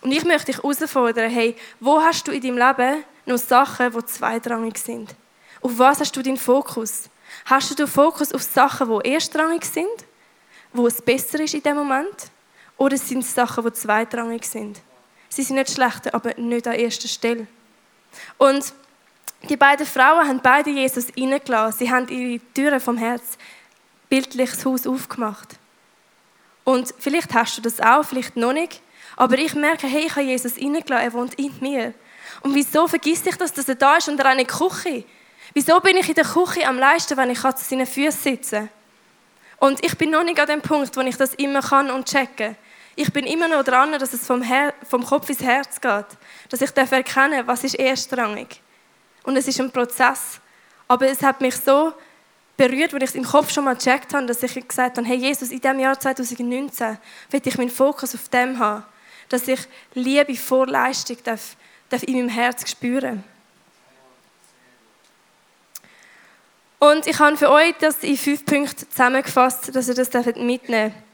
Und 0.00 0.10
ich 0.10 0.24
möchte 0.24 0.46
dich 0.46 0.56
herausfordern, 0.56 1.30
hey, 1.30 1.54
wo 1.78 2.00
hast 2.00 2.26
du 2.26 2.32
in 2.32 2.42
deinem 2.42 2.58
Leben 2.58 3.04
noch 3.24 3.38
Sachen, 3.38 3.92
die 3.92 4.04
zweitrangig 4.04 4.76
sind. 4.76 5.14
Auf 5.60 5.78
was 5.78 6.00
hast 6.00 6.16
du 6.16 6.22
deinen 6.22 6.36
Fokus? 6.36 7.04
Hast 7.44 7.70
du 7.70 7.76
den 7.76 7.86
Fokus 7.86 8.32
auf 8.32 8.42
Sachen, 8.42 8.88
die 8.88 9.12
erstrangig 9.12 9.64
sind, 9.66 10.04
wo 10.72 10.88
es 10.88 11.00
besser 11.00 11.38
ist 11.38 11.54
in 11.54 11.62
dem 11.62 11.76
Moment? 11.76 12.32
Oder 12.76 12.96
sind 12.96 13.20
es 13.20 13.32
Sachen, 13.32 13.62
die 13.64 13.72
zweitrangig 13.72 14.44
sind? 14.44 14.82
Sie 15.34 15.42
sind 15.42 15.56
nicht 15.56 15.70
schlechter, 15.70 16.14
aber 16.14 16.34
nicht 16.34 16.66
an 16.66 16.74
erster 16.74 17.08
Stelle. 17.08 17.46
Und 18.36 18.74
die 19.48 19.56
beiden 19.56 19.86
Frauen 19.86 20.28
haben 20.28 20.40
beide 20.42 20.68
Jesus 20.68 21.06
reingelassen. 21.18 21.78
Sie 21.78 21.90
haben 21.90 22.06
ihre 22.08 22.38
Türen 22.52 22.80
vom 22.80 22.98
Herz 22.98 23.38
bildlich 24.10 24.50
das 24.50 24.66
Haus 24.66 24.86
aufgemacht. 24.86 25.56
Und 26.64 26.92
vielleicht 26.98 27.32
hast 27.32 27.56
du 27.56 27.62
das 27.62 27.80
auch, 27.80 28.04
vielleicht 28.04 28.36
noch 28.36 28.52
nicht. 28.52 28.82
Aber 29.16 29.38
ich 29.38 29.54
merke, 29.54 29.86
hey, 29.86 30.04
ich 30.04 30.16
habe 30.16 30.26
Jesus 30.26 30.58
reingelassen, 30.58 31.06
er 31.06 31.12
wohnt 31.14 31.34
in 31.36 31.54
mir. 31.60 31.94
Und 32.42 32.54
wieso 32.54 32.86
vergisst 32.86 33.26
ich 33.26 33.36
das, 33.36 33.54
dass 33.54 33.70
er 33.70 33.76
da 33.76 33.96
ist 33.96 34.10
und 34.10 34.20
er 34.20 34.36
der 34.36 34.44
Küche? 34.44 35.04
Wieso 35.54 35.80
bin 35.80 35.96
ich 35.96 36.10
in 36.10 36.14
der 36.14 36.26
Küche 36.26 36.68
am 36.68 36.78
leisten, 36.78 37.16
wenn 37.16 37.30
ich 37.30 37.40
zu 37.40 37.52
seinen 37.56 37.86
Füßen 37.86 38.20
sitze? 38.20 38.68
Und 39.56 39.82
ich 39.82 39.96
bin 39.96 40.10
noch 40.10 40.24
nicht 40.24 40.38
an 40.38 40.46
dem 40.46 40.60
Punkt, 40.60 40.94
wo 40.94 41.00
ich 41.00 41.16
das 41.16 41.32
immer 41.34 41.62
kann 41.62 41.90
und 41.90 42.06
checke. 42.06 42.54
Ich 42.94 43.12
bin 43.12 43.26
immer 43.26 43.48
noch 43.48 43.64
dran, 43.64 43.92
dass 43.92 44.12
es 44.12 44.26
vom, 44.26 44.42
Her 44.42 44.74
vom 44.88 45.04
Kopf 45.04 45.28
ins 45.28 45.42
Herz 45.42 45.80
geht. 45.80 46.06
Dass 46.50 46.60
ich 46.60 46.70
darf, 46.70 46.90
was 46.90 47.64
ist 47.64 47.74
erstrangig. 47.76 48.60
Und 49.22 49.36
es 49.36 49.48
ist 49.48 49.60
ein 49.60 49.70
Prozess. 49.70 50.40
Aber 50.88 51.06
es 51.08 51.22
hat 51.22 51.40
mich 51.40 51.56
so 51.56 51.94
berührt, 52.56 52.92
als 52.92 53.02
ich 53.02 53.10
es 53.10 53.14
im 53.14 53.24
Kopf 53.24 53.50
schon 53.50 53.64
mal 53.64 53.74
gecheckt 53.74 54.12
habe, 54.12 54.26
dass 54.26 54.42
ich 54.42 54.54
gesagt 54.54 54.98
habe, 54.98 55.06
hey 55.06 55.16
Jesus, 55.16 55.50
in 55.50 55.60
diesem 55.60 55.78
Jahr 55.78 55.98
2019 55.98 56.98
will 57.30 57.42
ich 57.44 57.58
meinen 57.58 57.70
Fokus 57.70 58.14
auf 58.14 58.28
dem 58.28 58.58
haben. 58.58 58.84
Dass 59.28 59.48
ich 59.48 59.60
Liebe 59.94 60.36
vor 60.36 60.66
Leistung 60.66 61.16
darf, 61.24 61.56
darf 61.88 62.02
in 62.02 62.14
meinem 62.14 62.28
Herz 62.28 62.70
spüren 62.70 63.24
Und 66.78 67.06
ich 67.06 67.18
habe 67.20 67.36
für 67.36 67.50
euch 67.50 67.74
das 67.78 68.02
in 68.02 68.18
fünf 68.18 68.44
Punkten 68.44 68.90
zusammengefasst, 68.90 69.74
dass 69.74 69.88
ihr 69.88 69.94
das 69.94 70.12
mitnehmen 70.36 70.92
dürft. 70.92 71.11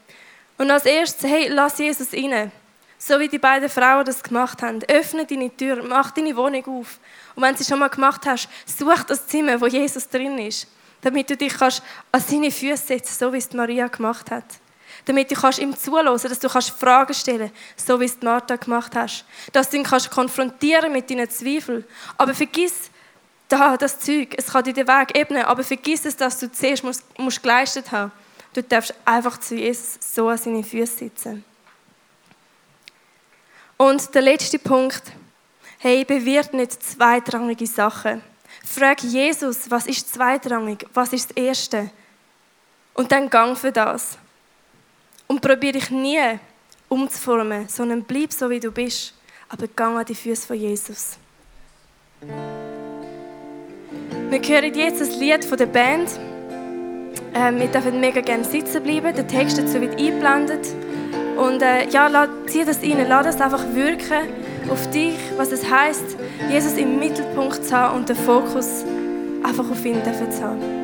Und 0.59 0.69
als 0.69 0.85
erstes, 0.85 1.23
hey, 1.23 1.47
lass 1.47 1.79
Jesus 1.79 2.11
rein. 2.11 2.51
So 2.97 3.17
wie 3.17 3.29
die 3.29 3.39
beiden 3.39 3.69
Frauen 3.69 4.03
das 4.03 4.21
gemacht 4.21 4.61
haben. 4.61 4.81
Öffne 4.89 5.25
deine 5.25 5.55
Tür, 5.55 5.81
mach 5.81 6.11
deine 6.11 6.35
Wohnung 6.35 6.65
auf. 6.65 6.99
Und 7.33 7.43
wenn 7.43 7.55
du 7.55 7.61
es 7.61 7.67
schon 7.67 7.79
mal 7.79 7.87
gemacht 7.87 8.25
hast, 8.25 8.49
such 8.65 9.03
das 9.07 9.25
Zimmer, 9.25 9.59
wo 9.61 9.67
Jesus 9.67 10.09
drin 10.09 10.37
ist. 10.37 10.67
Damit 10.99 11.29
du 11.29 11.37
dich 11.37 11.53
kannst 11.53 11.81
an 12.11 12.19
seine 12.19 12.51
Füße 12.51 12.87
setzen 12.87 13.15
so 13.17 13.31
wie 13.31 13.37
es 13.37 13.53
Maria 13.53 13.87
gemacht 13.87 14.29
hat. 14.31 14.43
Damit 15.05 15.31
du 15.31 15.35
kannst 15.35 15.59
ihm 15.59 15.73
zuhören, 15.77 16.19
dass 16.21 16.39
du 16.39 16.49
kannst 16.49 16.71
Fragen 16.71 17.13
stellen 17.13 17.51
so 17.77 17.97
wie 17.97 18.05
es 18.05 18.21
Martha 18.21 18.57
gemacht 18.57 18.93
hast. 18.97 19.23
Dass 19.53 19.69
du 19.69 19.77
ihn 19.77 19.83
kannst 19.83 20.11
konfrontieren 20.11 20.91
mit 20.91 21.09
deinen 21.09 21.29
Zweifeln. 21.29 21.85
Aber 22.17 22.33
vergiss, 22.33 22.91
da, 23.47 23.77
das 23.77 23.97
Zeug, 23.97 24.35
es 24.37 24.47
kann 24.47 24.65
dir 24.65 24.73
den 24.73 24.89
Weg 24.89 25.17
ebnen, 25.17 25.45
aber 25.45 25.63
vergiss 25.63 26.03
es, 26.03 26.17
dass 26.17 26.37
du 26.37 26.51
zuerst 26.51 26.83
musst, 26.83 27.03
musst 27.17 27.41
geleistet 27.41 27.93
haben. 27.93 28.11
Du 28.53 28.63
darfst 28.63 28.93
einfach 29.05 29.37
zu 29.39 29.55
Jesus 29.55 29.97
so 29.99 30.27
an 30.29 30.37
seine 30.37 30.63
Füße 30.63 30.97
sitzen. 30.97 31.45
Und 33.77 34.13
der 34.13 34.21
letzte 34.21 34.59
Punkt, 34.59 35.03
hey, 35.77 36.03
bewirrt 36.03 36.53
nicht 36.53 36.83
zweitrangige 36.83 37.67
Sachen. 37.67 38.21
Frag 38.65 39.01
Jesus, 39.01 39.71
was 39.71 39.87
ist 39.87 40.13
zweitrangig, 40.13 40.85
was 40.93 41.13
ist 41.13 41.29
das 41.29 41.37
Erste? 41.37 41.91
Und 42.93 43.11
dann 43.11 43.29
gang 43.29 43.57
für 43.57 43.71
das. 43.71 44.17
Und 45.27 45.41
probiere 45.41 45.73
dich 45.73 45.89
nie 45.91 46.39
umzuformen, 46.89 47.67
sondern 47.69 48.03
bleib 48.03 48.33
so, 48.33 48.49
wie 48.49 48.59
du 48.59 48.71
bist, 48.71 49.13
aber 49.47 49.67
gang 49.67 49.97
an 49.97 50.05
die 50.05 50.15
Füße 50.15 50.47
von 50.47 50.57
Jesus. 50.57 51.17
Wir 54.29 54.41
hören 54.41 54.73
jetzt 54.73 55.01
ein 55.01 55.19
Lied 55.19 55.45
von 55.45 55.57
der 55.57 55.67
Band. 55.67 56.09
Ähm, 57.33 57.59
wir 57.59 57.67
dürfen 57.67 57.99
mega 57.99 58.21
gerne 58.21 58.43
sitzen 58.43 58.83
bleiben. 58.83 59.15
Der 59.15 59.27
Text 59.27 59.57
dazu 59.57 59.81
wird 59.81 59.99
eingeblendet. 59.99 60.67
Und 61.37 61.61
äh, 61.61 61.87
ja, 61.89 62.27
zieh 62.47 62.65
das 62.65 62.81
rein, 62.81 63.05
lass 63.07 63.25
das 63.25 63.41
einfach 63.41 63.63
wirken 63.73 64.27
auf 64.69 64.89
dich, 64.89 65.15
was 65.37 65.51
es 65.51 65.69
heißt, 65.69 66.17
Jesus 66.49 66.77
im 66.77 66.99
Mittelpunkt 66.99 67.63
zu 67.63 67.75
haben 67.75 67.97
und 67.97 68.09
den 68.09 68.17
Fokus 68.17 68.83
einfach 69.43 69.69
auf 69.71 69.85
ihn 69.85 70.01
zu 70.03 70.43
haben. 70.43 70.78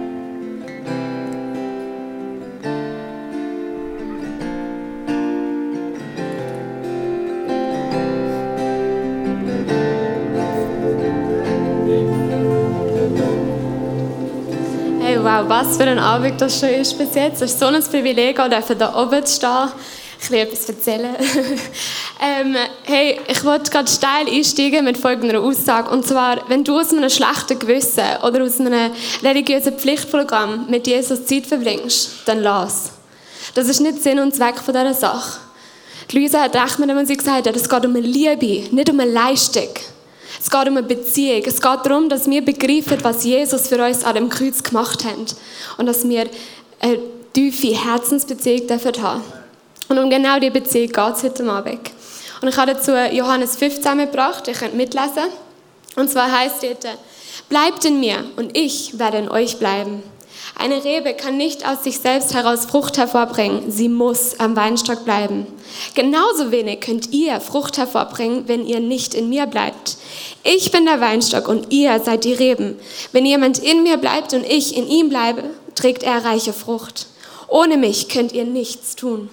Wow, 15.26 15.44
was 15.50 15.78
für 15.78 15.86
ein 15.86 15.98
Abend 15.98 16.40
das 16.40 16.60
schon 16.60 16.70
ist 16.70 16.96
bis 17.00 17.16
jetzt. 17.16 17.42
Es 17.42 17.54
ist 17.54 17.60
so 17.60 17.66
ein 17.66 17.82
Privileg, 17.82 18.36
da 18.36 19.02
oben 19.02 19.26
zu 19.26 19.36
stehen. 19.36 19.70
Ich 20.22 20.30
will 20.30 20.40
etwas 20.40 20.70
erzählen. 20.70 21.16
ähm, 22.22 22.56
hey, 22.84 23.20
ich 23.28 23.44
wollte 23.44 23.72
gerade 23.72 23.90
steil 23.90 24.28
einsteigen 24.32 24.86
mit 24.86 25.00
folgender 25.00 25.42
Aussage. 25.42 25.90
Und 25.90 26.06
zwar, 26.06 26.48
wenn 26.48 26.64
du 26.64 26.80
aus 26.80 26.94
einem 26.94 27.10
schlechten 27.10 27.58
Gewissen 27.58 28.04
oder 28.24 28.44
aus 28.44 28.60
einem 28.60 28.92
religiösen 29.24 29.74
Pflichtprogramm 29.74 30.68
mit 30.70 30.86
Jesus 30.86 31.26
Zeit 31.26 31.48
verbringst, 31.48 32.12
dann 32.26 32.44
lass. 32.44 32.92
Das 33.56 33.68
ist 33.68 33.82
nicht 33.82 34.04
Sinn 34.04 34.20
und 34.20 34.36
Zweck 34.36 34.60
von 34.60 34.76
dieser 34.76 34.94
Sache. 34.94 35.40
Die 36.12 36.20
Luisa 36.20 36.42
hat 36.42 36.56
recht, 36.56 36.78
wenn 36.78 37.06
sie 37.08 37.18
gesagt 37.18 37.48
hat, 37.48 37.56
es 37.56 37.68
geht 37.68 37.86
um 37.86 37.96
eine 37.96 38.06
Liebe, 38.06 38.76
nicht 38.76 38.90
um 38.92 39.00
eine 39.00 39.12
Leistung. 39.12 39.70
Es 40.46 40.52
geht 40.52 40.68
um 40.68 40.78
eine 40.78 40.84
Beziehung. 40.84 41.42
Es 41.44 41.60
geht 41.60 41.80
darum, 41.84 42.08
dass 42.08 42.30
wir 42.30 42.46
begreifen, 42.46 43.00
was 43.02 43.24
Jesus 43.24 43.68
für 43.68 43.84
uns 43.84 44.04
an 44.04 44.14
dem 44.14 44.30
Kreuz 44.30 44.62
gemacht 44.62 45.04
hat. 45.04 45.36
Und 45.78 45.88
dass 45.88 46.08
wir 46.08 46.30
eine 46.80 47.00
tiefe 47.34 47.76
Herzensbeziehung 47.76 48.68
dürfen 48.68 49.02
haben. 49.02 49.24
Und 49.90 49.98
um 49.98 50.08
genau 50.08 50.38
diese 50.38 50.52
Beziehung 50.52 50.90
geht 50.90 51.16
es 51.16 51.24
heute 51.24 51.50
Abend. 51.50 51.90
Und 52.44 52.48
ich 52.48 52.58
habe 52.58 52.76
dazu 52.76 52.92
Johannes 52.92 53.56
15 53.56 53.98
mitgebracht. 53.98 54.48
Ihr 54.48 54.54
könnt 54.54 54.76
mitlesen. 54.76 55.24
Und 55.96 56.12
zwar 56.12 56.32
heißt 56.32 56.64
es 56.64 56.78
bleibt 57.50 57.84
in 57.84 58.00
mir 58.00 58.24
und 58.36 58.56
ich 58.56 59.00
werde 59.00 59.18
in 59.18 59.30
euch 59.30 59.58
bleiben. 59.58 60.04
Eine 60.58 60.84
Rebe 60.86 61.14
kann 61.14 61.36
nicht 61.36 61.68
aus 61.68 61.84
sich 61.84 62.00
selbst 62.00 62.34
heraus 62.34 62.66
Frucht 62.66 62.98
hervorbringen, 62.98 63.70
sie 63.70 63.90
muss 63.90 64.40
am 64.40 64.56
Weinstock 64.56 65.04
bleiben. 65.04 65.46
Genauso 65.96 66.50
wenig 66.50 66.80
könnt 66.80 67.12
ihr 67.12 67.42
Frucht 67.42 67.78
hervorbringen, 67.78 68.48
wenn 68.48 68.66
ihr 68.66 68.80
nicht 68.80 69.14
in 69.14 69.28
mir 69.28 69.48
bleibt. 69.48 69.98
Ich 70.44 70.72
bin 70.72 70.86
der 70.86 71.02
Weinstock 71.02 71.50
und 71.50 71.74
ihr 71.74 72.00
seid 72.00 72.24
die 72.24 72.34
Reben. 72.34 72.80
Wenn 73.12 73.26
jemand 73.26 73.60
in 73.60 73.84
mir 73.84 73.98
bleibt 73.98 74.34
und 74.34 74.46
ich 74.46 74.78
in 74.78 74.88
ihm 74.88 75.10
bleibe, 75.10 75.44
trägt 75.76 76.04
er 76.04 76.24
reiche 76.24 76.54
Frucht. 76.54 77.08
Ohne 77.50 77.76
mich 77.76 78.08
könnt 78.08 78.32
ihr 78.32 78.46
nichts 78.46 78.96
tun. 78.96 79.30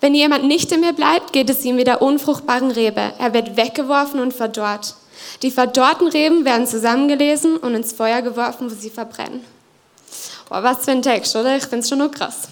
Wenn 0.00 0.14
jemand 0.14 0.44
nicht 0.44 0.72
in 0.72 0.80
mir 0.80 0.94
bleibt, 0.94 1.32
geht 1.32 1.50
es 1.50 1.64
ihm 1.64 1.76
wie 1.76 1.84
der 1.84 2.02
unfruchtbaren 2.02 2.70
Rebe. 2.70 3.12
Er 3.18 3.34
wird 3.34 3.56
weggeworfen 3.56 4.18
und 4.18 4.32
verdorrt. 4.32 4.96
Die 5.42 5.50
verdorrten 5.50 6.08
Reben 6.08 6.44
werden 6.44 6.66
zusammengelesen 6.66 7.56
und 7.56 7.74
ins 7.74 7.92
Feuer 7.92 8.22
geworfen, 8.22 8.70
wo 8.70 8.74
sie 8.74 8.90
verbrennen. 8.90 9.44
Oh, 10.50 10.62
was 10.62 10.84
für 10.84 10.90
ein 10.90 11.02
Text, 11.02 11.34
oder? 11.34 11.56
Ich 11.56 11.64
finde 11.64 11.78
es 11.78 11.88
schon 11.88 11.98
nur 11.98 12.10
krass. 12.10 12.48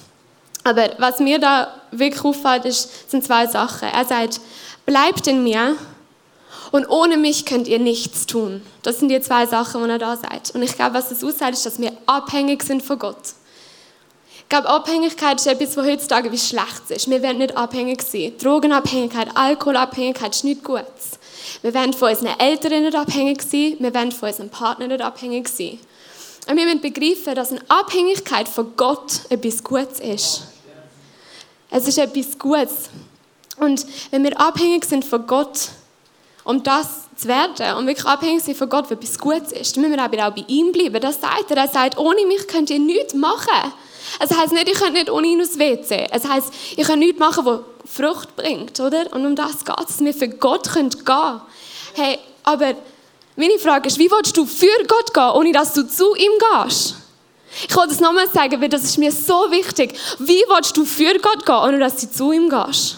Aber 0.64 0.90
was 0.98 1.20
mir 1.20 1.38
da 1.38 1.74
wirklich 1.90 2.24
auffällt, 2.24 2.64
ist, 2.64 3.10
sind 3.10 3.24
zwei 3.24 3.46
Sachen. 3.46 3.88
Er 3.88 4.04
sagt, 4.04 4.40
bleibt 4.86 5.26
in 5.26 5.42
mir 5.42 5.76
und 6.70 6.88
ohne 6.88 7.16
mich 7.16 7.46
könnt 7.46 7.66
ihr 7.68 7.78
nichts 7.78 8.26
tun. 8.26 8.62
Das 8.82 8.98
sind 8.98 9.08
die 9.08 9.20
zwei 9.20 9.46
Sachen, 9.46 9.80
wo 9.82 9.86
ihr 9.86 9.98
da 9.98 10.16
seid. 10.16 10.50
Und 10.54 10.62
ich 10.62 10.74
glaube, 10.74 10.94
was 10.94 11.08
das 11.08 11.24
aussagt, 11.24 11.54
ist, 11.54 11.66
dass 11.66 11.78
wir 11.78 11.92
abhängig 12.06 12.62
sind 12.62 12.82
von 12.82 12.98
Gott. 12.98 13.34
Ich 14.38 14.48
glaube, 14.48 14.68
Abhängigkeit 14.68 15.38
ist 15.38 15.46
etwas, 15.46 15.76
was 15.76 15.86
heutzutage 15.86 16.32
wie 16.32 16.38
schlecht 16.38 16.90
ist. 16.90 17.08
Wir 17.08 17.22
werden 17.22 17.38
nicht 17.38 17.56
abhängig 17.56 18.02
sein. 18.02 18.32
Drogenabhängigkeit, 18.38 19.28
Alkoholabhängigkeit 19.34 20.34
ist 20.34 20.44
nicht 20.44 20.64
gut. 20.64 20.84
Wir 21.62 21.74
werden 21.74 21.92
von 21.92 22.10
unseren 22.10 22.38
Eltern 22.38 22.82
nicht 22.82 22.94
abhängig 22.96 23.42
sein, 23.42 23.76
wir 23.78 23.94
werden 23.94 24.12
von 24.12 24.28
unserem 24.28 24.50
Partner 24.50 24.86
nicht 24.88 25.00
abhängig 25.00 25.48
sein. 25.48 25.78
Und 26.48 26.56
wir 26.56 26.64
müssen 26.64 26.80
begreifen, 26.80 27.34
dass 27.34 27.50
eine 27.50 27.60
Abhängigkeit 27.68 28.48
von 28.48 28.74
Gott 28.76 29.20
etwas 29.28 29.62
Gutes 29.62 30.00
ist. 30.00 30.42
Es 31.70 31.86
ist 31.86 31.98
etwas 31.98 32.38
Gutes. 32.38 32.90
Und 33.56 33.86
wenn 34.10 34.24
wir 34.24 34.40
abhängig 34.40 34.84
sind 34.84 35.04
von 35.04 35.26
Gott, 35.26 35.68
um 36.44 36.62
das 36.62 37.08
zu 37.16 37.28
werden 37.28 37.76
und 37.76 37.86
wirklich 37.86 38.06
abhängig 38.06 38.42
sind 38.42 38.56
von 38.56 38.68
Gott, 38.68 38.90
weil 38.90 38.96
etwas 38.96 39.18
Gutes 39.18 39.52
ist, 39.52 39.76
dann 39.76 39.82
müssen 39.82 39.96
wir 39.96 40.26
auch 40.26 40.32
bei 40.32 40.44
ihm 40.48 40.72
bleiben. 40.72 41.00
Das 41.00 41.20
sagt 41.20 41.50
er. 41.50 41.58
Er 41.58 41.68
sagt, 41.68 41.98
ohne 41.98 42.26
mich 42.26 42.48
könnt 42.48 42.70
ihr 42.70 42.78
nichts 42.78 43.14
machen. 43.14 43.72
Es 44.18 44.36
heißt 44.36 44.52
nicht, 44.52 44.68
ich 44.68 44.74
könnt 44.74 44.94
nicht 44.94 45.10
ohne 45.10 45.26
ihn 45.28 45.40
aufs 45.40 45.58
WC. 45.58 46.08
Es 46.10 46.26
heißt, 46.26 46.52
ich 46.76 46.86
kann 46.86 46.98
nichts 46.98 47.20
machen, 47.20 47.44
was 47.44 47.60
Frucht 47.84 48.36
bringt, 48.36 48.78
oder? 48.80 49.12
Und 49.12 49.26
um 49.26 49.36
das 49.36 49.64
geht 49.64 49.80
es, 49.80 49.86
dass 49.86 50.00
wir 50.00 50.14
für 50.14 50.28
Gott 50.28 50.72
gehen 50.72 50.90
können. 51.04 51.40
Hey, 51.94 52.18
aber 52.42 52.74
meine 53.36 53.58
Frage 53.58 53.88
ist, 53.88 53.98
wie 53.98 54.10
willst 54.10 54.36
du 54.36 54.44
für 54.44 54.66
Gott 54.86 55.14
gehen, 55.14 55.30
ohne 55.34 55.52
dass 55.52 55.74
du 55.74 55.86
zu 55.86 56.14
ihm 56.14 56.32
gehst? 56.38 56.96
Ich 57.68 57.74
wollte 57.74 57.92
es 57.92 58.00
nochmal 58.00 58.28
sagen, 58.28 58.60
weil 58.60 58.68
das 58.68 58.84
ist 58.84 58.98
mir 58.98 59.10
so 59.10 59.50
wichtig. 59.50 59.98
Wie 60.18 60.44
willst 60.48 60.76
du 60.76 60.84
für 60.84 61.18
Gott 61.18 61.44
gehen, 61.44 61.54
ohne 61.54 61.78
dass 61.78 61.96
du 61.96 62.10
zu 62.10 62.32
ihm 62.32 62.48
gehst? 62.48 62.96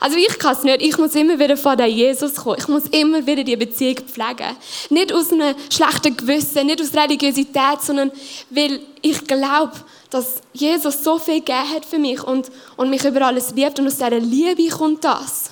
Also 0.00 0.16
ich 0.16 0.38
kann 0.38 0.56
es 0.56 0.64
nicht. 0.64 0.82
Ich 0.82 0.98
muss 0.98 1.14
immer 1.14 1.38
wieder 1.38 1.56
vor 1.56 1.76
den 1.76 1.90
Jesus 1.90 2.34
kommen. 2.34 2.56
Ich 2.58 2.66
muss 2.66 2.84
immer 2.90 3.24
wieder 3.24 3.44
die 3.44 3.56
Beziehung 3.56 3.96
pflegen. 3.96 4.56
Nicht 4.90 5.12
aus 5.12 5.30
einem 5.30 5.54
schlechten 5.70 6.16
Gewissen, 6.16 6.66
nicht 6.66 6.80
aus 6.80 6.94
Religiosität, 6.94 7.82
sondern 7.82 8.10
weil 8.50 8.80
ich 9.00 9.24
glaube, 9.26 9.72
dass 10.12 10.42
Jesus 10.52 11.02
so 11.02 11.18
viel 11.18 11.40
gegeben 11.40 11.70
hat 11.70 11.86
für 11.86 11.98
mich 11.98 12.22
und, 12.22 12.52
und 12.76 12.90
mich 12.90 13.04
über 13.04 13.22
alles 13.22 13.52
liebt 13.52 13.78
und 13.78 13.86
aus 13.86 13.96
dieser 13.96 14.10
Liebe 14.10 14.68
kommt 14.68 15.02
das. 15.02 15.50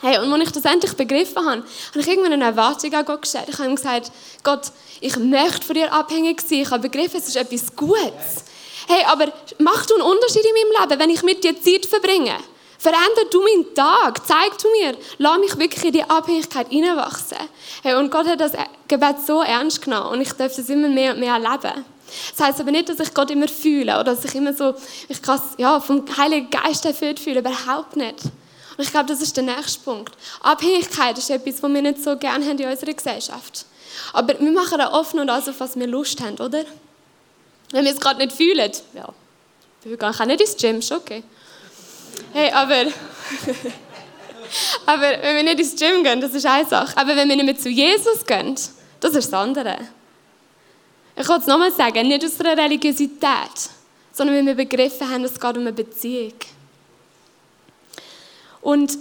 Hey, 0.00 0.18
und 0.18 0.32
als 0.32 0.42
ich 0.44 0.52
das 0.52 0.64
endlich 0.64 0.92
begriffen 0.94 1.44
habe, 1.44 1.64
habe 1.90 2.00
ich 2.00 2.06
irgendwann 2.06 2.34
eine 2.34 2.44
Erwartung 2.44 2.94
an 2.94 3.04
Gott 3.04 3.22
gestellt. 3.22 3.46
Ich 3.48 3.58
habe 3.58 3.68
ihm 3.68 3.74
gesagt, 3.74 4.12
Gott, 4.44 4.70
ich 5.00 5.16
möchte 5.16 5.66
von 5.66 5.74
dir 5.74 5.92
abhängig 5.92 6.40
sein. 6.40 6.60
Ich 6.60 6.70
habe 6.70 6.88
begriffen, 6.88 7.18
es 7.18 7.28
ist 7.28 7.36
etwas 7.36 7.74
Gutes. 7.74 8.44
Hey, 8.86 9.02
aber 9.06 9.32
mach 9.58 9.86
du 9.86 9.94
einen 9.94 10.02
Unterschied 10.04 10.44
in 10.44 10.52
meinem 10.52 10.88
Leben, 10.88 11.00
wenn 11.00 11.10
ich 11.10 11.22
mit 11.22 11.42
dir 11.42 11.60
Zeit 11.60 11.86
verbringe? 11.86 12.36
Veränder 12.78 13.24
du 13.30 13.42
meinen 13.42 13.74
Tag. 13.74 14.24
Zeig 14.26 14.58
du 14.58 14.68
mir. 14.70 14.94
Lass 15.18 15.38
mich 15.38 15.58
wirklich 15.58 15.84
in 15.86 15.92
die 15.92 16.04
Abhängigkeit 16.04 16.68
hineinwachsen. 16.68 17.38
Hey, 17.82 17.94
und 17.94 18.10
Gott 18.10 18.26
hat 18.26 18.40
das 18.40 18.52
Gebet 18.86 19.16
so 19.26 19.40
ernst 19.40 19.82
genommen 19.82 20.12
und 20.12 20.20
ich 20.20 20.32
darf 20.32 20.54
das 20.54 20.68
immer 20.68 20.88
mehr 20.88 21.14
und 21.14 21.20
mehr 21.20 21.32
erleben. 21.32 21.93
Das 22.36 22.46
heißt 22.46 22.60
aber 22.60 22.70
nicht, 22.70 22.88
dass 22.88 23.00
ich 23.00 23.12
Gott 23.14 23.30
immer 23.30 23.48
fühle 23.48 23.94
oder 23.94 24.14
dass 24.14 24.24
ich 24.24 24.34
immer 24.34 24.52
so, 24.52 24.74
ich 25.08 25.20
kann 25.20 25.40
ja, 25.58 25.80
vom 25.80 26.04
Heiligen 26.16 26.50
Geist 26.50 26.84
erfüllt 26.84 27.18
fühle. 27.18 27.40
Überhaupt 27.40 27.96
nicht. 27.96 28.24
Und 28.76 28.84
ich 28.84 28.90
glaube, 28.90 29.06
das 29.06 29.20
ist 29.20 29.36
der 29.36 29.44
nächste 29.44 29.80
Punkt. 29.80 30.14
Abhängigkeit 30.40 31.16
ist 31.18 31.30
etwas, 31.30 31.62
was 31.62 31.72
wir 31.72 31.82
nicht 31.82 32.02
so 32.02 32.16
gerne 32.16 32.44
haben 32.44 32.58
in 32.58 32.68
unserer 32.68 32.92
Gesellschaft. 32.92 33.66
Aber 34.12 34.38
wir 34.38 34.50
machen 34.50 34.78
da 34.78 34.92
oft 34.92 35.14
nur 35.14 35.24
das, 35.24 35.48
auf 35.48 35.60
was 35.60 35.76
wir 35.76 35.86
Lust 35.86 36.20
haben, 36.20 36.36
oder? 36.36 36.64
Wenn 37.70 37.84
wir 37.84 37.92
es 37.92 38.00
gerade 38.00 38.18
nicht 38.18 38.36
fühlen, 38.36 38.72
ja, 38.94 39.08
wir 39.84 39.96
gehen 39.96 40.08
auch 40.08 40.26
nicht 40.26 40.40
ins 40.40 40.56
Gym, 40.56 40.82
schon 40.82 40.98
okay. 40.98 41.22
Hey, 42.32 42.50
aber, 42.50 42.74
aber 44.86 45.22
wenn 45.22 45.36
wir 45.36 45.42
nicht 45.42 45.60
ins 45.60 45.76
Gym 45.76 46.02
gehen, 46.02 46.20
das 46.20 46.34
ist 46.34 46.46
eine 46.46 46.68
Sache. 46.68 46.96
Aber 46.96 47.16
wenn 47.16 47.28
wir 47.28 47.36
nicht 47.36 47.44
mehr 47.44 47.58
zu 47.58 47.68
Jesus 47.68 48.24
gehen, 48.26 48.54
das 49.00 49.14
ist 49.14 49.32
das 49.32 49.32
andere. 49.32 49.78
Ich 51.16 51.26
kann 51.26 51.40
es 51.40 51.46
nochmal 51.46 51.72
sagen, 51.72 52.08
nicht 52.08 52.24
aus 52.24 52.40
einer 52.40 52.56
Religiosität, 52.56 53.70
sondern 54.12 54.36
weil 54.36 54.46
wir 54.46 54.54
begriffen 54.54 55.08
haben, 55.08 55.24
es 55.24 55.38
geht 55.38 55.56
um 55.56 55.60
eine 55.60 55.72
Beziehung. 55.72 56.34
Und 58.60 58.98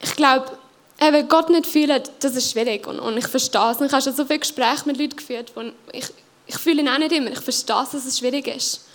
ich 0.00 0.16
glaube, 0.16 0.58
wenn 0.98 1.28
Gott 1.28 1.50
nicht 1.50 1.66
fühlt, 1.66 2.10
das 2.20 2.34
ist 2.34 2.50
schwierig. 2.50 2.86
Und, 2.86 2.98
und 2.98 3.16
ich 3.16 3.26
verstehe 3.26 3.70
es. 3.70 3.78
Und 3.78 3.86
ich 3.86 3.92
habe 3.92 4.02
schon 4.02 4.14
so 4.14 4.24
viele 4.24 4.38
Gespräche 4.38 4.86
mit 4.86 4.96
Leuten 4.96 5.16
geführt, 5.16 5.52
wo 5.54 5.62
ich, 5.92 6.06
ich 6.46 6.56
fühle 6.56 6.80
ihn 6.80 6.88
auch 6.88 6.98
nicht 6.98 7.12
immer. 7.12 7.30
Ich 7.30 7.40
verstehe 7.40 7.82
es, 7.82 7.90
dass 7.90 8.06
es 8.06 8.18
schwierig 8.18 8.46
ist. 8.46 8.86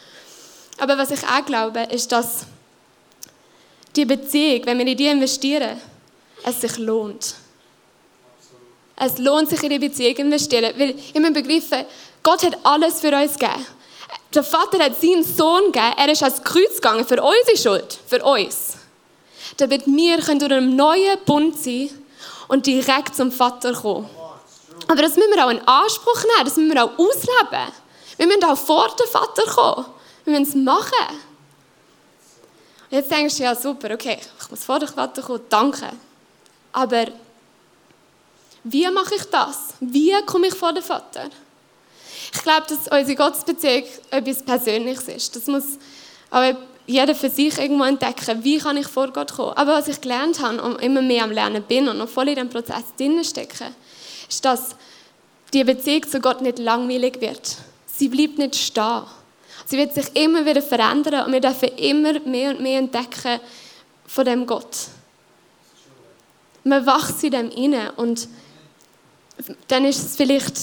Aber 0.77 0.97
was 0.97 1.11
ich 1.11 1.23
auch 1.23 1.45
glaube, 1.45 1.81
ist, 1.91 2.11
dass 2.11 2.45
die 3.95 4.05
Beziehung, 4.05 4.65
wenn 4.65 4.77
wir 4.77 4.87
in 4.87 4.97
die 4.97 5.07
investieren, 5.07 5.77
es 6.43 6.61
sich 6.61 6.77
lohnt. 6.77 7.35
Es 8.99 9.17
lohnt 9.17 9.49
sich 9.49 9.63
in 9.63 9.69
die 9.69 9.79
Beziehung 9.79 10.15
zu 10.15 10.21
investieren. 10.21 10.73
Weil 10.77 10.91
ich 10.91 11.13
muss 11.19 11.33
begreifen, 11.33 11.85
Gott 12.21 12.43
hat 12.43 12.57
alles 12.63 12.99
für 12.99 13.15
uns 13.15 13.37
gegeben. 13.37 13.65
Der 14.33 14.43
Vater 14.43 14.83
hat 14.83 14.99
seinen 14.99 15.23
Sohn 15.23 15.71
gegeben. 15.71 15.93
Er 15.97 16.09
ist 16.09 16.23
ans 16.23 16.43
Kreuz 16.43 16.75
gegangen 16.75 17.05
für 17.05 17.21
unsere 17.21 17.57
Schuld. 17.57 17.97
Für 18.05 18.23
uns 18.23 18.79
damit 19.59 19.85
wir 19.85 20.17
durch 20.17 20.51
einen 20.51 20.75
neuen 20.75 21.17
Bund 21.25 21.57
sein 21.57 21.89
und 22.47 22.65
direkt 22.65 23.15
zum 23.15 23.31
Vater 23.31 23.73
kommen. 23.73 24.09
Aber 24.87 25.01
das 25.01 25.15
müssen 25.15 25.31
wir 25.33 25.45
auch 25.45 25.51
in 25.51 25.61
Anspruch 25.67 26.23
nehmen, 26.23 26.45
das 26.45 26.55
müssen 26.55 26.73
wir 26.73 26.83
auch 26.83 26.97
ausleben. 26.97 27.73
Wir 28.17 28.27
müssen 28.27 28.43
auch 28.45 28.57
vor 28.57 28.89
den 28.97 29.07
Vater 29.07 29.43
kommen. 29.45 29.85
Wir 30.23 30.39
müssen 30.39 30.49
es 30.49 30.65
machen. 30.65 31.15
Und 32.89 32.97
jetzt 32.97 33.11
denkst 33.11 33.37
du, 33.37 33.43
ja 33.43 33.55
super, 33.55 33.93
okay, 33.93 34.19
ich 34.39 34.49
muss 34.49 34.63
vor 34.63 34.79
den 34.79 34.87
Vater 34.87 35.21
kommen, 35.21 35.41
danke. 35.49 35.89
Aber 36.71 37.05
wie 38.63 38.89
mache 38.89 39.15
ich 39.15 39.23
das? 39.25 39.73
Wie 39.79 40.13
komme 40.25 40.47
ich 40.47 40.55
vor 40.55 40.73
den 40.73 40.83
Vater? 40.83 41.29
Ich 42.33 42.41
glaube, 42.43 42.65
dass 42.67 42.87
unsere 42.87 43.15
Gottesbeziehung 43.15 43.83
etwas 44.11 44.43
Persönliches 44.43 45.07
ist. 45.07 45.35
Das 45.35 45.47
muss 45.47 45.77
auch 46.29 46.53
jeder 46.85 47.15
für 47.15 47.29
sich 47.29 47.57
irgendwo 47.57 47.83
entdecken, 47.83 48.43
wie 48.43 48.57
kann 48.57 48.77
ich 48.77 48.87
vor 48.87 49.11
Gott 49.11 49.33
kommen. 49.33 49.53
Aber 49.53 49.73
was 49.73 49.87
ich 49.87 50.01
gelernt 50.01 50.39
habe 50.39 50.61
und 50.61 50.81
immer 50.81 51.01
mehr 51.01 51.23
am 51.23 51.31
Lernen 51.31 51.63
bin 51.63 51.87
und 51.87 51.97
noch 51.97 52.09
voll 52.09 52.29
in 52.29 52.35
dem 52.35 52.49
Prozess 52.49 52.83
drin 52.97 53.23
stecke, 53.23 53.71
ist, 54.27 54.43
dass 54.43 54.75
die 55.53 55.63
Beziehung 55.63 56.07
zu 56.07 56.19
Gott 56.19 56.41
nicht 56.41 56.59
langweilig 56.59 57.21
wird. 57.21 57.57
Sie 57.85 58.09
bleibt 58.09 58.37
nicht 58.37 58.55
stehen. 58.55 59.03
Sie 59.65 59.77
wird 59.77 59.93
sich 59.93 60.15
immer 60.15 60.45
wieder 60.45 60.61
verändern 60.61 61.25
und 61.25 61.31
wir 61.31 61.41
dürfen 61.41 61.69
immer 61.77 62.19
mehr 62.21 62.51
und 62.51 62.61
mehr 62.61 62.79
entdecken 62.79 63.39
von 64.07 64.25
dem 64.25 64.47
Gott. 64.47 64.87
Man 66.63 66.85
wächst 66.85 67.23
in 67.23 67.31
dem 67.31 67.51
inne 67.51 67.91
und 67.93 68.27
dann 69.67 69.85
ist 69.85 70.03
es 70.05 70.15
vielleicht 70.15 70.55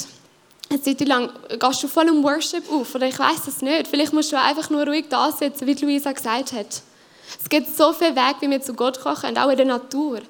eine 0.69 0.83
Zeit 0.83 1.01
lang 1.07 1.31
gehst 1.59 1.83
du 1.83 1.89
voll 1.89 2.09
im 2.09 2.23
Worship 2.25 2.71
auf 2.71 2.95
oder 2.95 3.07
ich 3.07 3.19
weiß 3.19 3.47
es 3.47 3.63
nicht. 3.63 3.87
Vielleicht 3.87 4.13
musst 4.13 4.33
du 4.33 4.41
einfach 4.41 4.69
nur 4.69 4.85
ruhig 4.85 5.07
da 5.09 5.31
sitzen, 5.31 5.67
wie 5.67 5.75
Luisa 5.75 6.13
gesagt 6.13 6.53
hat. 6.53 6.83
Es 7.41 7.49
gibt 7.49 7.75
so 7.77 7.93
viele 7.93 8.17
Wege, 8.17 8.41
wie 8.41 8.51
wir 8.51 8.63
zu 8.63 8.75
Gott 8.75 9.01
kommen 9.01 9.17
können, 9.17 9.39
auch 9.39 9.49
in 9.49 9.57
der 9.57 9.67
Natur. 9.67 10.21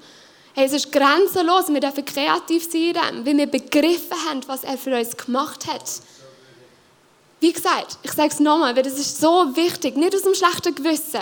Hey, 0.54 0.66
es 0.66 0.72
ist 0.72 0.92
grenzenlos, 0.92 1.68
wir 1.68 1.80
dürfen 1.80 2.04
kreativ 2.04 2.64
sein 2.70 2.82
in 2.82 2.94
dem, 2.94 3.26
weil 3.26 3.36
wir 3.36 3.46
begriffen 3.46 4.16
haben, 4.28 4.40
was 4.46 4.64
er 4.64 4.78
für 4.78 4.96
uns 4.96 5.16
gemacht 5.16 5.66
hat. 5.66 5.84
Wie 7.40 7.52
gesagt, 7.52 7.98
ich 8.02 8.12
sage 8.12 8.30
es 8.30 8.40
nochmal, 8.40 8.74
weil 8.74 8.82
das 8.82 8.98
ist 8.98 9.20
so 9.20 9.54
wichtig, 9.54 9.96
nicht 9.96 10.14
aus 10.14 10.24
einem 10.24 10.34
schlechten 10.34 10.74
Gewissen, 10.74 11.20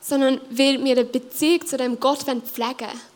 sondern 0.00 0.40
weil 0.50 0.82
wir 0.82 0.92
eine 0.92 1.04
Beziehung 1.04 1.66
zu 1.66 1.76
dem 1.76 2.00
Gott 2.00 2.20
pflegen 2.20 2.46
wollen 2.54 3.11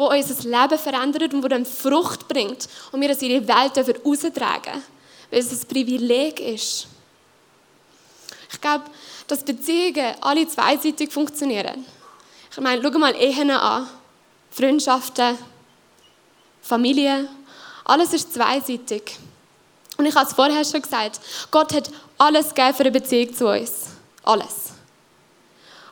wo 0.00 0.08
unser 0.08 0.48
Leben 0.48 0.78
verändert 0.78 1.34
und 1.34 1.44
wo 1.44 1.48
dann 1.48 1.66
Frucht 1.66 2.26
bringt 2.26 2.68
und 2.90 3.02
wir 3.02 3.08
das 3.08 3.20
in 3.20 3.28
die 3.28 3.46
Welt 3.46 3.76
raustragen 3.76 4.82
weil 5.30 5.38
es 5.38 5.52
ein 5.52 5.68
Privileg 5.68 6.40
ist. 6.40 6.88
Ich 8.50 8.60
glaube, 8.60 8.84
dass 9.28 9.44
Beziehungen 9.44 10.14
alle 10.20 10.48
zweiseitig 10.48 11.12
funktionieren. 11.12 11.84
Ich 12.50 12.58
meine, 12.58 12.82
schau 12.82 12.98
mal 12.98 13.14
Ehen 13.14 13.50
an, 13.50 13.88
Freundschaften, 14.50 15.38
Familie, 16.62 17.28
alles 17.84 18.12
ist 18.12 18.32
zweiseitig. 18.34 19.18
Und 19.98 20.06
ich 20.06 20.14
habe 20.14 20.26
es 20.26 20.32
vorher 20.32 20.64
schon 20.64 20.82
gesagt, 20.82 21.20
Gott 21.50 21.74
hat 21.74 21.90
alles 22.18 22.48
gegeben 22.48 22.74
für 22.74 22.82
eine 22.84 22.90
Beziehung 22.90 23.34
zu 23.34 23.48
uns. 23.48 23.88
Alles. 24.24 24.72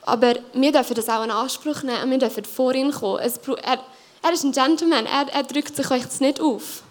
Aber 0.02 0.34
wir 0.54 0.72
dürfen 0.72 0.94
das 0.94 1.08
auch 1.08 1.22
in 1.22 1.30
Anspruch 1.30 1.82
nehmen 1.82 2.04
und 2.04 2.10
wir 2.10 2.18
dürfen 2.18 2.44
vor 2.44 2.74
ihn 2.74 2.90
kommen. 2.90 3.20
Er, 3.62 3.78
er 4.22 4.32
ist 4.32 4.44
ein 4.44 4.52
Gentleman, 4.52 5.06
er, 5.06 5.28
er 5.32 5.42
drückt 5.42 5.74
sich 5.76 5.88
jetzt 5.90 6.20
nicht 6.20 6.40
auf. 6.40 6.82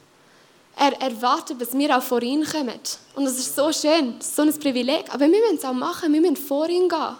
Er 0.80 0.94
erwartet, 1.02 1.60
dass 1.60 1.76
wir 1.76 1.98
auch 1.98 2.04
vor 2.04 2.22
ihn 2.22 2.46
kommen. 2.46 2.80
Und 3.16 3.26
das 3.26 3.38
ist 3.38 3.56
so 3.56 3.72
schön, 3.72 4.18
das 4.20 4.28
ist 4.28 4.36
so 4.36 4.44
ein 4.44 4.60
Privileg. 4.60 5.06
Aber 5.10 5.22
wir 5.22 5.28
müssen 5.28 5.58
es 5.58 5.66
auch 5.66 5.74
machen, 5.74 6.14
wir 6.14 6.22
müssen 6.22 6.38
vor 6.38 6.70
ihn 6.70 6.88
gehen. 6.88 7.16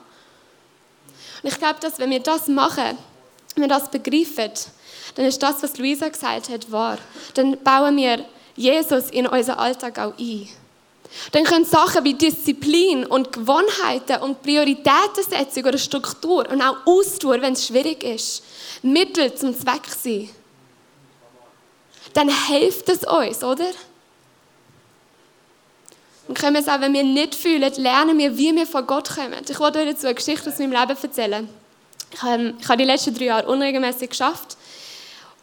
Und 1.42 1.50
ich 1.50 1.58
glaube, 1.58 1.80
dass 1.82 1.98
wenn 1.98 2.12
wir 2.12 2.20
das 2.20 2.48
machen, 2.48 2.98
wenn 3.56 3.64
wir 3.64 3.68
das 3.68 3.90
begreifen, 3.90 4.52
dann 5.16 5.26
ist 5.26 5.42
das, 5.42 5.64
was 5.64 5.78
Luisa 5.78 6.08
gesagt 6.10 6.50
hat, 6.50 6.72
wahr. 6.72 7.00
Dann 7.34 7.58
bauen 7.64 7.98
wir 7.98 8.24
Jesus 8.56 9.10
in 9.10 9.26
unseren 9.26 9.58
Alltag 9.58 9.98
auch 10.00 10.14
ein. 10.18 10.48
Dann 11.32 11.44
können 11.44 11.66
Sachen 11.66 12.04
wie 12.04 12.14
Disziplin 12.14 13.06
und 13.06 13.32
Gewohnheiten 13.32 14.22
und 14.22 14.42
Prioritätensetzung 14.42 15.66
oder 15.66 15.78
Struktur 15.78 16.50
und 16.50 16.62
auch 16.62 16.78
Ausdauer, 16.86 17.42
wenn 17.42 17.54
es 17.54 17.68
schwierig 17.68 18.04
ist, 18.04 18.44
Mittel 18.82 19.34
zum 19.36 19.58
Zweck 19.58 19.86
sein. 19.88 20.30
Dann 22.14 22.30
hilft 22.48 22.90
es 22.90 23.04
uns, 23.04 23.44
oder? 23.44 23.72
Und 26.28 26.38
können 26.38 26.56
wir 26.56 26.62
es 26.62 26.68
auch, 26.68 26.82
wenn 26.82 26.94
wir 26.94 27.04
nicht 27.04 27.36
fühlen, 27.36 27.72
lernen 27.78 28.18
wir, 28.18 28.38
wie 28.38 28.56
wir 28.56 28.68
von 28.68 28.86
Gott 28.86 29.10
kommen. 29.10 29.34
Ich 29.48 29.60
wollte 29.60 29.80
euch 29.80 29.92
dazu 29.92 30.08
eine 30.08 30.16
Geschichte 30.16 30.50
aus 30.50 30.60
meinem 30.60 30.72
Leben 30.72 30.98
erzählen. 31.02 31.50
Ich 32.12 32.20
ich 32.20 32.70
habe 32.70 32.78
die 32.78 32.84
letzten 32.84 33.14
drei 33.14 33.26
Jahre 33.26 33.48
unregelmäßig 33.48 34.10
geschafft 34.10 34.58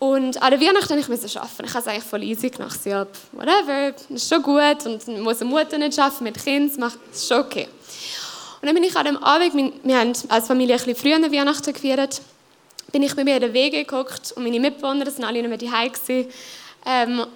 und 0.05 0.43
an 0.43 0.51
der 0.51 0.61
Weihnachten 0.61 0.97
musste 1.09 1.27
ich 1.27 1.39
arbeiten. 1.39 1.65
Ich 1.65 1.71
habe 1.71 1.79
es 1.79 1.87
eigentlich 1.87 2.05
voll 2.05 2.23
easy 2.23 2.51
gemacht. 2.51 2.79
Ja, 2.85 3.07
whatever, 3.33 3.95
ist 4.11 4.29
schon 4.29 4.43
gut. 4.43 4.85
Und 4.85 5.09
man 5.09 5.23
muss 5.23 5.41
eine 5.41 5.49
Mutter 5.49 5.79
nicht 5.79 5.99
arbeiten 5.99 6.25
mit 6.25 6.45
Kind, 6.45 6.73
das 6.79 6.99
ist 7.11 7.29
schon 7.29 7.41
okay. 7.41 7.69
Und 8.61 8.67
dann 8.67 8.75
bin 8.75 8.85
ich 8.85 8.95
an 8.95 9.07
dem 9.07 9.17
Abend, 9.17 9.55
wir 9.83 9.99
haben 9.99 10.13
als 10.29 10.47
Familie 10.47 10.75
ein 10.75 10.85
bisschen 10.85 10.97
früher 10.97 11.17
an 11.17 11.33
Weihnachten 11.33 11.73
gefeiert, 11.73 12.21
bin 12.93 13.03
ich 13.03 13.17
bei 13.17 13.25
mir 13.25 13.37
in 13.37 13.41
den 13.41 13.53
Wege 13.55 13.79
geguckt 13.79 14.33
und 14.37 14.43
meine 14.45 14.61
Mitbewohner, 14.61 15.07
waren 15.07 15.25
alle 15.25 15.41
nicht 15.41 15.63
mehr 15.63 15.71
daheim 15.71 15.93
ähm, 16.85 17.27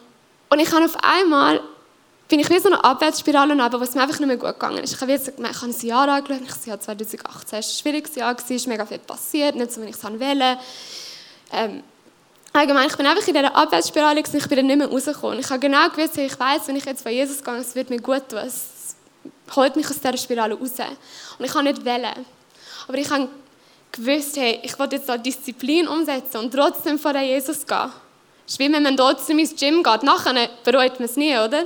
Und 0.50 0.59
ich 0.59 0.70
habe 0.70 0.85
auf 0.85 0.96
einmal, 1.02 1.62
bin 2.28 2.40
ich 2.40 2.50
wie 2.50 2.59
so 2.59 2.68
eine 2.68 2.85
Abwärtsspirale 2.85 3.54
runter, 3.54 3.81
wo 3.81 3.85
es 3.85 3.94
mir 3.94 4.02
einfach 4.02 4.18
nicht 4.18 4.28
mehr 4.28 4.37
gut 4.37 4.52
gegangen 4.52 4.85
ist. 4.85 4.92
Ich 4.92 5.00
habe, 5.00 5.12
jetzt, 5.12 5.28
ich 5.28 5.62
habe 5.62 5.72
ein 5.72 5.87
Jahr 5.87 6.09
angeschaut, 6.09 6.42
ich 6.66 6.70
habe 6.70 6.81
2018, 6.81 7.22
es 7.24 7.52
war 7.52 7.59
ein 7.59 7.62
schwieriges 7.62 8.14
Jahr, 8.14 8.37
es 8.37 8.50
ist 8.50 8.66
mega 8.66 8.85
viel 8.85 8.98
passiert, 8.98 9.57
nicht 9.57 9.72
so, 9.72 9.81
wie 9.81 9.87
ich 9.87 9.96
es 9.96 10.04
wollte. 10.04 10.59
Ähm, 11.50 11.83
allgemein, 12.52 12.88
ich 12.88 12.96
bin 12.96 13.06
einfach 13.06 13.26
in 13.26 13.34
dieser 13.34 13.54
Abwärtsspirale 13.54 14.20
und 14.20 14.34
ich 14.34 14.48
bin 14.48 14.56
dann 14.56 14.66
nicht 14.66 14.78
mehr 14.78 14.88
rausgekommen. 14.88 15.38
Ich 15.38 15.50
habe 15.50 15.61
genau 15.61 15.88
gewusst, 15.88 16.16
ich 16.18 16.38
weiß, 16.38 16.66
wenn 16.66 16.76
ich 16.76 16.84
jetzt 16.84 17.02
von 17.02 17.12
Jesus 17.12 17.42
gehe, 17.42 17.54
es 17.56 17.74
wird 17.74 17.90
mir 17.90 18.00
gut 18.00 18.28
tun. 18.28 18.38
Es 18.38 18.96
holt 19.54 19.76
mich 19.76 19.88
aus 19.88 20.00
dieser 20.00 20.16
Spirale 20.16 20.54
raus. 20.54 20.72
Und 21.38 21.44
ich 21.44 21.52
kann 21.52 21.64
nicht 21.64 21.84
wählen. 21.84 22.26
Aber 22.87 22.98
ich 22.98 23.11
habe 23.11 23.28
gewusst, 23.92 24.37
hey, 24.37 24.61
ich 24.62 24.78
will 24.78 24.88
jetzt 24.90 25.08
da 25.08 25.16
Disziplin 25.16 25.88
umsetzen 25.88 26.38
und 26.38 26.52
trotzdem 26.52 26.98
vor 26.98 27.16
Jesus 27.16 27.66
gehen. 27.66 27.90
Es 28.46 28.54
ist 28.54 28.58
wie 28.58 28.72
wenn 28.72 28.82
man 28.82 28.96
trotzdem 28.96 29.38
ins 29.38 29.54
Gym 29.54 29.82
geht. 29.82 30.02
Nachher 30.02 30.48
bereut 30.64 30.98
man 30.98 31.08
es 31.08 31.16
nie, 31.16 31.37
oder? 31.37 31.64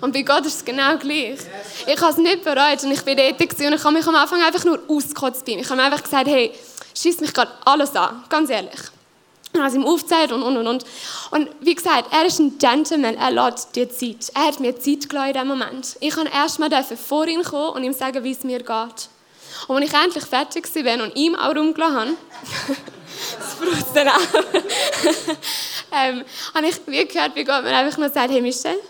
Und 0.00 0.12
bei 0.12 0.22
Gott 0.22 0.44
ist 0.44 0.56
es 0.56 0.64
genau 0.64 0.96
gleich. 0.98 1.38
Ich 1.86 2.00
habe 2.00 2.12
es 2.12 2.18
nicht 2.18 2.44
bereut 2.44 2.82
und 2.82 2.90
ich 2.90 3.02
bin 3.02 3.16
gewesen 3.16 3.66
und 3.66 3.74
ich 3.74 3.84
habe 3.84 3.94
mich 3.94 4.06
am 4.06 4.14
Anfang 4.14 4.42
einfach 4.42 4.64
nur 4.64 4.80
ausgekotzt. 4.88 5.46
Ich 5.46 5.70
habe 5.70 5.82
einfach 5.82 6.02
gesagt, 6.02 6.26
hey, 6.26 6.52
schießt 6.94 7.20
mich 7.20 7.32
gerade 7.32 7.52
alles 7.64 7.94
an, 7.94 8.24
ganz 8.28 8.50
ehrlich. 8.50 8.80
Es 9.56 9.74
ihm 9.74 9.86
aufgezählt 9.86 10.32
und, 10.32 10.42
und, 10.42 10.56
und, 10.56 10.66
und. 10.66 10.84
Und 11.30 11.48
wie 11.60 11.74
gesagt, 11.74 12.12
er 12.12 12.26
ist 12.26 12.40
ein 12.40 12.58
Gentleman, 12.58 13.16
er 13.16 13.30
lässt 13.30 13.76
dir 13.76 13.88
Zeit. 13.88 14.32
Er 14.34 14.48
hat 14.48 14.60
mir 14.60 14.78
Zeit 14.78 15.08
gelassen 15.08 15.28
in 15.28 15.32
diesem 15.34 15.48
Moment. 15.48 15.96
Ich 16.00 16.14
kann 16.14 16.26
erst 16.26 16.58
mal 16.58 16.70
vor 16.84 17.26
ihn 17.28 17.42
kommen 17.44 17.76
und 17.76 17.84
ihm 17.84 17.92
sagen, 17.92 18.24
wie 18.24 18.32
es 18.32 18.42
mir 18.42 18.58
geht. 18.58 19.08
Und 19.68 19.76
als 19.76 19.86
ich 19.86 19.94
endlich 19.94 20.24
fertig 20.24 20.68
war 20.74 21.04
und 21.04 21.14
ihm 21.16 21.36
auch 21.36 21.54
rumgelassen 21.54 21.96
habe, 21.96 22.10
das 23.38 23.54
braucht 23.54 23.96
dann 23.96 24.08
auch, 24.08 24.14
ähm, 25.92 26.24
habe 26.54 26.66
ich 26.66 26.80
wie 26.86 27.06
gehört, 27.06 27.36
wie 27.36 27.44
Gott 27.44 27.62
mir 27.62 27.76
einfach 27.76 27.96
nur 27.96 28.10
sagt, 28.10 28.30
hey 28.30 28.40
Michelle, 28.40 28.80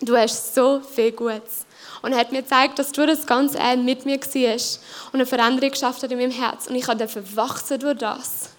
du 0.00 0.16
hast 0.16 0.54
so 0.54 0.80
viel 0.80 1.12
Gutes. 1.12 1.64
Und 2.02 2.12
er 2.12 2.18
hat 2.18 2.32
mir 2.32 2.42
gezeigt, 2.42 2.78
dass 2.78 2.90
du 2.92 3.06
das 3.06 3.24
ganze 3.24 3.58
Ende 3.58 3.84
mit 3.84 4.04
mir 4.04 4.20
warst 4.20 4.80
und 5.06 5.14
eine 5.14 5.26
Veränderung 5.26 5.70
geschafft 5.70 6.02
hat 6.02 6.10
in 6.10 6.18
meinem 6.18 6.32
Herz. 6.32 6.66
Und 6.66 6.74
ich 6.74 6.86
habe 6.88 7.08
wachsen 7.36 7.78
durch 7.78 7.98
das 7.98 8.55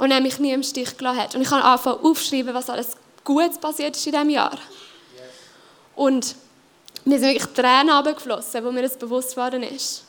und 0.00 0.10
er 0.10 0.20
mich 0.22 0.38
nie 0.38 0.52
im 0.52 0.62
Stich 0.62 0.96
gelassen 0.96 1.20
hat. 1.20 1.34
Und 1.34 1.42
ich 1.42 1.50
habe 1.50 1.62
angefangen 1.62 2.02
aufschreiben, 2.02 2.54
was 2.54 2.70
alles 2.70 2.96
Gutes 3.22 3.58
passiert 3.58 3.94
ist 3.94 4.06
in 4.06 4.12
diesem 4.12 4.30
Jahr. 4.30 4.56
Und 5.94 6.34
mir 7.04 7.18
sind 7.18 7.28
wirklich 7.28 7.52
Tränen 7.52 7.90
runtergeflossen, 7.90 8.64
wo 8.64 8.72
mir 8.72 8.80
das 8.80 8.96
bewusst 8.96 9.34
geworden 9.34 9.62
ist. 9.62 10.04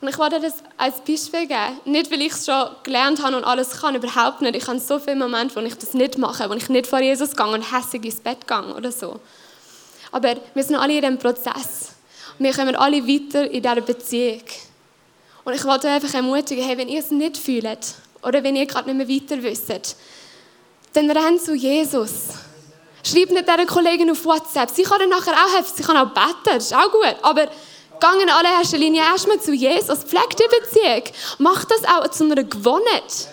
Und 0.00 0.06
ich 0.06 0.16
wollte 0.16 0.38
das 0.38 0.62
als 0.76 1.00
Beispiel 1.00 1.48
geben. 1.48 1.80
Nicht, 1.86 2.12
weil 2.12 2.20
ich 2.22 2.32
es 2.32 2.46
schon 2.46 2.68
gelernt 2.84 3.20
habe 3.20 3.36
und 3.36 3.42
alles 3.42 3.80
kann, 3.80 3.96
überhaupt 3.96 4.42
nicht. 4.42 4.54
Ich 4.54 4.68
habe 4.68 4.78
so 4.78 5.00
viele 5.00 5.16
Momente, 5.16 5.56
wo 5.56 5.60
ich 5.60 5.74
das 5.74 5.92
nicht 5.92 6.18
mache, 6.18 6.48
wo 6.48 6.54
ich 6.54 6.68
nicht 6.68 6.86
vor 6.86 7.00
Jesus 7.00 7.34
gehe 7.34 7.46
und 7.46 7.72
hässig 7.72 8.04
ins 8.04 8.20
Bett 8.20 8.46
gehe 8.46 8.74
oder 8.76 8.92
so. 8.92 9.18
Aber 10.12 10.36
wir 10.54 10.62
sind 10.62 10.76
alle 10.76 10.94
in 10.94 11.00
diesem 11.00 11.18
Prozess. 11.18 11.96
Wir 12.38 12.52
kommen 12.52 12.76
alle 12.76 13.04
weiter 13.08 13.50
in 13.50 13.60
dieser 13.60 13.80
Beziehung. 13.80 14.42
Und 15.42 15.54
ich 15.54 15.64
wollte 15.64 15.88
einfach 15.88 16.14
ermutigen, 16.14 16.64
hey, 16.64 16.78
wenn 16.78 16.88
ihr 16.88 17.00
es 17.00 17.10
nicht 17.10 17.36
fühlt, 17.36 17.96
oder 18.22 18.42
wenn 18.42 18.56
ihr 18.56 18.66
gerade 18.66 18.92
nicht 18.92 19.08
mehr 19.08 19.20
weiter 19.20 19.42
wisst, 19.42 19.96
dann 20.92 21.10
rennt 21.10 21.42
zu 21.42 21.54
Jesus. 21.54 22.12
Schreibt 23.04 23.32
nicht 23.32 23.48
dieser 23.48 23.66
Kollegin 23.66 24.10
auf 24.10 24.24
WhatsApp. 24.24 24.70
Sie 24.70 24.82
kann 24.84 25.00
dann 25.00 25.08
nachher 25.08 25.32
auch 25.32 25.56
helfen, 25.56 25.72
sie 25.74 25.82
kann 25.82 25.96
auch 25.96 26.12
beten, 26.12 26.56
ist 26.56 26.74
auch 26.74 26.90
gut. 26.90 27.16
Aber 27.22 27.48
gang 27.98 28.20
in 28.22 28.30
allererster 28.30 28.78
Linie 28.78 29.02
erstmal 29.02 29.40
zu 29.40 29.52
Jesus, 29.52 30.04
pflegt 30.04 30.38
die 30.38 30.60
Beziehung. 30.60 31.02
Macht 31.38 31.70
das 31.70 31.84
auch 31.84 32.06
zu 32.08 32.24
einer 32.24 32.44
Gewohnheit. 32.44 33.28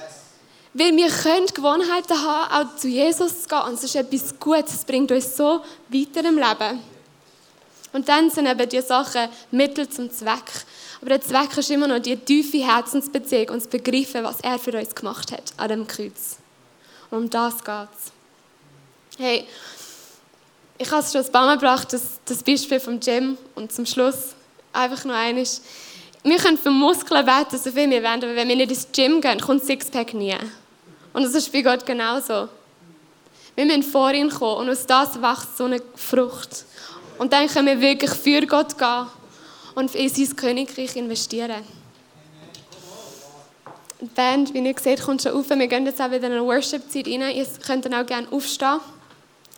Weil 0.74 0.96
wir 0.96 1.10
können 1.10 1.48
Gewohnheiten 1.48 2.22
haben, 2.22 2.68
auch 2.70 2.76
zu 2.78 2.88
Jesus 2.88 3.44
zu 3.44 3.48
gehen. 3.48 3.62
Und 3.68 3.74
das 3.74 3.84
ist 3.84 3.96
etwas 3.96 4.40
Gutes, 4.40 4.76
es 4.76 4.86
bringt 4.86 5.12
uns 5.12 5.36
so 5.36 5.62
weiter 5.90 6.28
im 6.28 6.38
Leben. 6.38 6.80
Und 7.92 8.08
dann 8.08 8.30
sind 8.30 8.48
eben 8.48 8.70
diese 8.70 8.88
Sachen 8.88 9.30
Mittel 9.52 9.90
zum 9.90 10.12
Zweck. 10.12 10.66
Aber 11.02 11.10
der 11.10 11.22
Zweck 11.22 11.58
ist 11.58 11.72
immer 11.72 11.88
noch 11.88 12.00
die 12.00 12.18
tiefe 12.18 12.66
Herzensbeziehung 12.66 13.50
und 13.50 13.62
zu 13.62 13.70
begreifen, 13.70 14.24
was 14.24 14.42
er 14.42 14.60
für 14.60 14.78
uns 14.78 14.94
gemacht 14.94 15.32
hat 15.32 15.54
an 15.58 15.70
dem 15.70 15.88
Kreuz. 15.88 16.38
Und 17.10 17.18
um 17.18 17.30
das 17.30 17.64
geht 17.64 17.90
es. 17.98 18.12
Hey, 19.18 19.48
ich 20.78 20.90
habe 20.92 21.02
es 21.02 21.12
schon 21.12 21.26
ein 21.26 21.32
paar 21.32 21.46
Mal 21.46 21.56
gebracht, 21.56 21.92
das, 21.92 22.20
das 22.26 22.44
Beispiel 22.44 22.80
vom 22.80 23.00
Gym 23.00 23.38
und 23.56 23.72
zum 23.72 23.86
Schluss 23.86 24.36
einfach 24.72 25.04
nur 25.04 25.16
eines. 25.16 25.62
Wir 26.24 26.38
können 26.38 26.58
für 26.58 26.70
Muskeln 26.70 27.26
beten, 27.26 27.58
so 27.58 27.72
viel 27.72 27.90
wir 27.90 28.04
wollen, 28.04 28.24
aber 28.24 28.36
wenn 28.36 28.48
wir 28.48 28.56
nicht 28.56 28.72
ins 28.72 28.88
Gym 28.94 29.20
gehen, 29.20 29.40
kommt 29.40 29.64
Sixpack 29.64 30.14
nie. 30.14 30.36
Und 31.14 31.24
das 31.24 31.34
ist 31.34 31.52
bei 31.52 31.62
Gott 31.62 31.86
genauso. 31.86 32.50
Wir 33.56 33.66
müssen 33.66 33.84
vor 33.84 34.12
ihn 34.12 34.30
kommen 34.30 34.58
und 34.58 34.70
aus 34.70 34.86
das 34.86 35.22
wächst 35.22 35.58
so 35.58 35.66
eine 35.66 35.82
Frucht. 35.96 36.66
Und 37.20 37.34
dann 37.34 37.48
können 37.48 37.68
wir 37.68 37.82
wirklich 37.82 38.12
für 38.12 38.42
Gott 38.48 38.78
gehen 38.78 39.08
und 39.76 39.94
in 39.94 40.10
sein 40.10 40.36
Königreich 40.36 40.96
investieren. 40.96 41.64
Die 44.02 44.06
Band, 44.06 44.54
wie 44.54 44.60
ihr 44.60 44.76
seht, 44.80 45.04
kommt 45.04 45.22
schon 45.22 45.34
auf. 45.34 45.50
Wir 45.50 45.68
gehen 45.68 45.86
jetzt 45.86 46.02
auch 46.02 46.10
wieder 46.10 46.28
in 46.28 46.34
eine 46.34 46.46
Worship-Zeit 46.46 47.06
rein. 47.08 47.36
Ihr 47.36 47.46
könnt 47.66 47.84
dann 47.84 47.94
auch 47.94 48.06
gerne 48.06 48.28
aufstehen. 48.32 48.80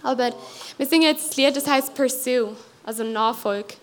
Aber 0.02 0.32
wir 0.78 0.88
singen 0.88 1.04
jetzt 1.04 1.30
das 1.30 1.38
Lied, 1.38 1.56
das 1.56 1.67
heißt 1.67 1.93
Pursue, 1.93 2.56
also 2.84 3.04
Nachfolge. 3.04 3.76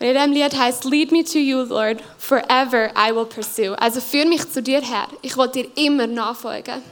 Und 0.00 0.06
in 0.06 0.14
diesem 0.14 0.32
Lied 0.32 0.58
heißt 0.58 0.84
Lead 0.84 1.12
me 1.12 1.22
to 1.22 1.38
you, 1.38 1.62
Lord, 1.62 2.02
forever 2.18 2.90
I 2.96 3.14
will 3.14 3.26
pursue. 3.26 3.80
Also 3.80 4.00
führ 4.00 4.26
mich 4.26 4.50
zu 4.50 4.60
dir 4.60 4.80
her. 4.80 5.06
Ich 5.22 5.36
will 5.36 5.46
dir 5.46 5.68
immer 5.76 6.08
nachfolgen. 6.08 6.82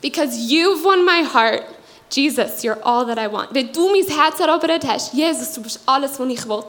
Because 0.00 0.36
you've 0.36 0.84
won 0.84 1.04
my 1.04 1.24
heart 1.24 1.64
Jesus, 2.10 2.62
you're 2.62 2.80
all 2.82 3.04
that 3.06 3.18
I 3.18 3.30
want. 3.30 3.52
Wenn 3.52 3.72
du 3.72 3.88
mein 3.88 4.06
Herz 4.06 4.38
erobert 4.38 4.86
hast, 4.86 5.12
Jesus, 5.12 5.52
du 5.54 5.62
bist 5.62 5.80
alles, 5.86 6.18
was 6.18 6.28
ich 6.28 6.48
will. 6.48 6.64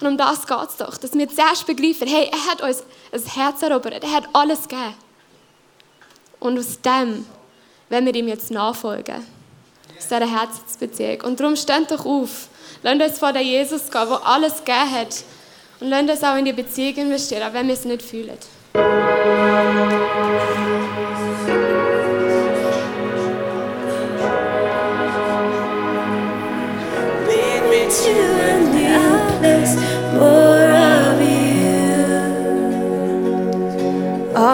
Und 0.00 0.06
um 0.06 0.16
das 0.16 0.46
geht 0.46 0.68
es 0.68 0.76
doch, 0.76 0.96
dass 0.96 1.14
wir 1.14 1.28
zuerst 1.28 1.66
begreifen, 1.66 2.06
hey, 2.06 2.30
er 2.30 2.50
hat 2.50 2.60
uns 2.60 2.82
ein 3.12 3.24
Herz 3.34 3.62
erobert, 3.62 4.02
er 4.04 4.12
hat 4.12 4.28
alles 4.32 4.68
gegeben. 4.68 4.94
Und 6.40 6.58
aus 6.58 6.80
dem 6.82 7.24
wenn 7.88 8.06
wir 8.06 8.14
ihm 8.14 8.28
jetzt 8.28 8.50
nachfolgen. 8.50 9.24
Aus 9.96 10.08
dieser 10.08 10.28
Herzensbeziehung. 10.28 11.20
Und 11.22 11.40
darum 11.40 11.56
steht 11.56 11.90
doch 11.90 12.04
auf. 12.04 12.48
Lasst 12.82 13.00
uns 13.00 13.18
vor 13.18 13.32
den 13.32 13.46
Jesus 13.46 13.90
gehen, 13.90 14.08
der 14.08 14.26
alles 14.26 14.64
gegeben 14.64 14.90
hat. 14.90 15.24
Und 15.80 15.90
lasst 15.90 16.10
uns 16.10 16.24
auch 16.24 16.36
in 16.36 16.44
die 16.44 16.52
Beziehung 16.52 16.96
investieren, 16.96 17.48
auch 17.48 17.52
wenn 17.52 17.68
wir 17.68 17.74
es 17.74 17.84
nicht 17.84 18.02
fühlen. 18.02 18.38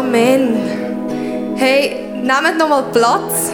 Amen. 0.00 1.56
Hey, 1.58 1.94
nehmt 2.22 2.56
nochmal 2.56 2.84
Platz. 2.90 3.52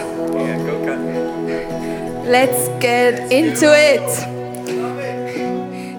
Let's 2.25 2.69
get 2.79 3.29
into 3.29 3.65
it. 3.65 4.07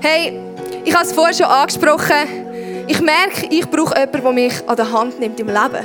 Hey, 0.01 0.41
ich 0.87 0.95
habe 0.95 1.05
es 1.05 1.13
vorher 1.13 1.35
schon 1.35 1.45
angesprochen. 1.45 2.87
Ich 2.87 2.99
merke, 3.03 3.47
ich 3.51 3.69
brauche 3.69 3.95
jemanden, 3.95 4.23
der 4.23 4.33
mich 4.33 4.55
an 4.67 4.77
der 4.77 4.91
Hand 4.91 5.21
nimmt 5.21 5.39
im 5.39 5.49
Leben. 5.49 5.85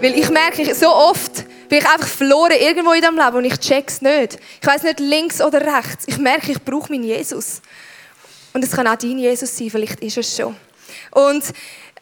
Weil 0.00 0.18
ich 0.18 0.30
merke, 0.30 0.74
so 0.74 0.88
oft 0.88 1.44
bin 1.68 1.80
ich 1.80 1.86
einfach 1.86 2.08
verloren 2.08 2.54
irgendwo 2.58 2.92
in 2.92 3.02
diesem 3.02 3.18
Leben 3.18 3.36
und 3.36 3.44
ich 3.44 3.60
check's 3.60 4.00
nicht. 4.00 4.38
Ich 4.62 4.66
weiß 4.66 4.82
nicht 4.84 4.98
links 5.00 5.42
oder 5.42 5.60
rechts. 5.60 6.04
Ich 6.06 6.16
merke, 6.16 6.52
ich 6.52 6.64
brauche 6.64 6.90
meinen 6.90 7.04
Jesus. 7.04 7.60
Und 8.54 8.64
es 8.64 8.70
kann 8.70 8.86
auch 8.86 8.96
dein 8.96 9.18
Jesus 9.18 9.54
sein, 9.54 9.68
vielleicht 9.68 10.00
ist 10.00 10.16
es 10.16 10.34
schon. 10.34 10.56
Und 11.10 11.44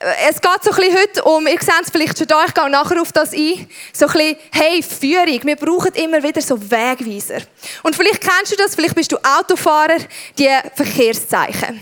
es 0.00 0.40
geht 0.40 0.62
so 0.62 0.70
ein 0.70 0.76
bisschen 0.76 0.96
heute 0.96 1.24
um, 1.24 1.46
ihr 1.46 1.60
seht 1.60 1.82
es 1.82 1.90
vielleicht 1.90 2.18
schon 2.18 2.26
da, 2.26 2.44
ich 2.46 2.54
gehe 2.54 2.70
nachher 2.70 3.00
auf 3.00 3.12
das 3.12 3.32
ein, 3.32 3.68
so 3.92 4.06
ein 4.06 4.12
bisschen, 4.12 4.36
hey, 4.52 4.82
Führung. 4.82 5.40
Wir 5.42 5.56
brauchen 5.56 5.92
immer 5.94 6.22
wieder 6.22 6.40
so 6.40 6.58
Wegweiser. 6.70 7.40
Und 7.82 7.96
vielleicht 7.96 8.20
kennst 8.20 8.52
du 8.52 8.56
das, 8.56 8.74
vielleicht 8.74 8.94
bist 8.94 9.10
du 9.10 9.16
Autofahrer, 9.16 9.98
die 10.38 10.48
Verkehrszeichen. 10.74 11.80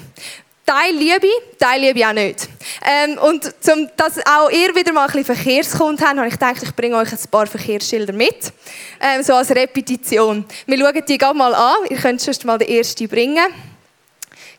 Teil 0.64 0.96
Liebe, 0.96 1.28
Teil 1.58 1.80
Liebe 1.80 2.08
auch 2.08 2.12
nicht. 2.12 2.48
Ähm, 2.84 3.18
und 3.18 3.54
um, 3.72 3.88
dass 3.96 4.18
auch 4.26 4.50
ihr 4.50 4.74
wieder 4.74 4.92
mal 4.92 5.06
ein 5.06 5.12
bisschen 5.12 5.36
Verkehrskund 5.36 6.00
habt, 6.00 6.16
habe 6.16 6.26
ich 6.26 6.32
gedacht, 6.32 6.60
ich 6.60 6.74
bringe 6.74 6.96
euch 6.96 7.12
ein 7.12 7.18
paar 7.30 7.46
Verkehrsschilder 7.46 8.12
mit. 8.12 8.52
Ähm, 9.00 9.22
so 9.22 9.34
als 9.34 9.50
Repetition. 9.50 10.44
Wir 10.66 10.78
schauen 10.78 11.02
die 11.06 11.18
gerade 11.18 11.38
mal 11.38 11.54
an. 11.54 11.86
Ihr 11.88 11.98
könnt 11.98 12.20
sonst 12.20 12.44
mal 12.44 12.58
den 12.58 12.68
ersten 12.68 13.06
bringen. 13.06 13.46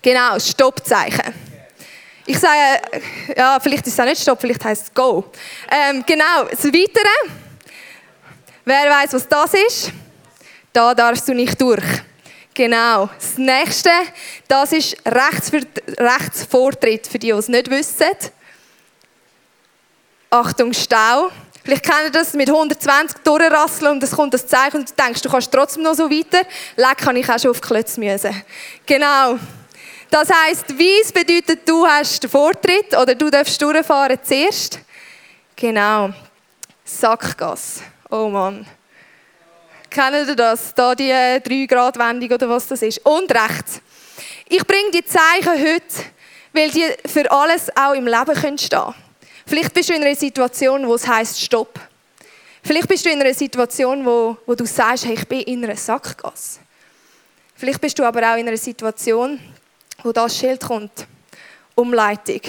Genau, 0.02 0.40
Stoppzeichen. 0.40 1.47
Ich 2.30 2.40
sage, 2.40 2.82
ja, 3.38 3.58
vielleicht 3.58 3.88
ist 3.88 3.94
es 3.94 4.00
auch 4.02 4.04
nicht 4.04 4.22
Stopp, 4.22 4.42
vielleicht 4.42 4.62
heißt 4.64 4.88
es 4.88 4.94
Go. 4.94 5.32
Ähm, 5.72 6.04
genau, 6.06 6.44
das 6.52 6.66
Weitere. 6.66 7.32
Wer 8.66 8.92
weiß, 8.92 9.14
was 9.14 9.30
das 9.30 9.54
ist? 9.54 9.94
Da 10.74 10.94
darfst 10.94 11.26
du 11.30 11.34
nicht 11.34 11.62
durch. 11.62 11.86
Genau. 12.54 13.10
Das 13.18 13.38
nächste, 13.38 13.92
das 14.46 14.74
ist 14.74 14.98
Rechtsvortritt 15.06 17.08
für 17.08 17.18
die, 17.18 17.28
die 17.28 17.32
es 17.32 17.48
nicht 17.48 17.70
wissen. 17.70 18.12
Achtung, 20.30 20.74
Stau. 20.74 21.32
Vielleicht 21.64 21.84
kennt 21.84 22.08
ihr 22.08 22.12
das 22.12 22.34
mit 22.34 22.50
120 22.50 23.20
durchrasseln 23.24 23.94
und 23.94 24.04
es 24.04 24.12
kommt 24.12 24.34
das 24.34 24.46
Zeichen 24.46 24.80
und 24.80 24.90
du 24.90 24.94
denkst, 25.02 25.22
du 25.22 25.30
kannst 25.30 25.50
trotzdem 25.50 25.84
noch 25.84 25.94
so 25.94 26.12
weiter. 26.12 26.42
Leck 26.76 26.98
kann 26.98 27.16
ich 27.16 27.30
auch 27.30 27.40
schon 27.40 27.52
auf 27.52 27.62
die 27.62 27.68
Klötze 27.68 28.02
müssen. 28.02 28.44
Genau. 28.86 29.40
Das 30.10 30.30
heisst, 30.30 30.70
weiss 30.70 31.12
bedeutet, 31.12 31.68
du 31.68 31.86
hast 31.86 32.24
den 32.24 32.30
Vortritt 32.30 32.96
oder 32.96 33.14
du 33.14 33.30
darfst 33.30 33.62
durchfahren 33.62 34.18
zuerst. 34.24 34.80
Genau. 35.56 36.12
Sackgasse. 36.86 37.82
Oh 38.10 38.30
Mann. 38.30 38.66
Kennen 39.90 40.28
ihr 40.28 40.36
das? 40.36 40.74
Da 40.74 40.96
die 40.96 41.12
3-Grad-Wendung 41.12 42.32
oder 42.32 42.50
was 42.50 42.68
das 42.68 42.82
ist. 42.82 43.06
Und 43.06 43.32
rechts. 43.32 43.82
Ich 44.48 44.66
bringe 44.66 44.92
die 44.92 45.04
Zeichen 45.04 45.62
heute, 45.62 46.06
weil 46.54 46.70
die 46.72 46.86
für 47.06 47.30
alles 47.30 47.70
auch 47.76 47.94
im 47.94 48.08
Leben 48.08 48.58
stehen 48.58 48.58
können 48.58 48.96
Vielleicht 49.46 49.74
bist 49.74 49.90
du 49.90 49.94
in 49.94 50.04
einer 50.04 50.16
Situation, 50.16 50.88
wo 50.88 50.96
es 50.96 51.08
heißt 51.08 51.42
Stopp. 51.42 51.80
Vielleicht 52.64 52.88
bist 52.88 53.06
du 53.06 53.10
in 53.10 53.22
einer 53.22 53.34
Situation, 53.34 54.06
wo, 54.06 54.38
wo 54.46 54.56
du 54.56 54.66
sagst, 54.66 55.06
hey, 55.06 55.14
ich 55.14 55.28
bin 55.28 55.40
in 55.42 55.64
einer 55.64 55.78
Sackgasse. 55.78 56.60
Vielleicht 57.56 57.80
bist 57.80 57.98
du 57.98 58.04
aber 58.04 58.20
auch 58.20 58.38
in 58.38 58.48
einer 58.48 58.58
Situation, 58.58 59.40
wo 60.04 60.12
das 60.12 60.38
Schild 60.38 60.62
kommt. 60.62 61.08
Umleitung. 61.76 62.42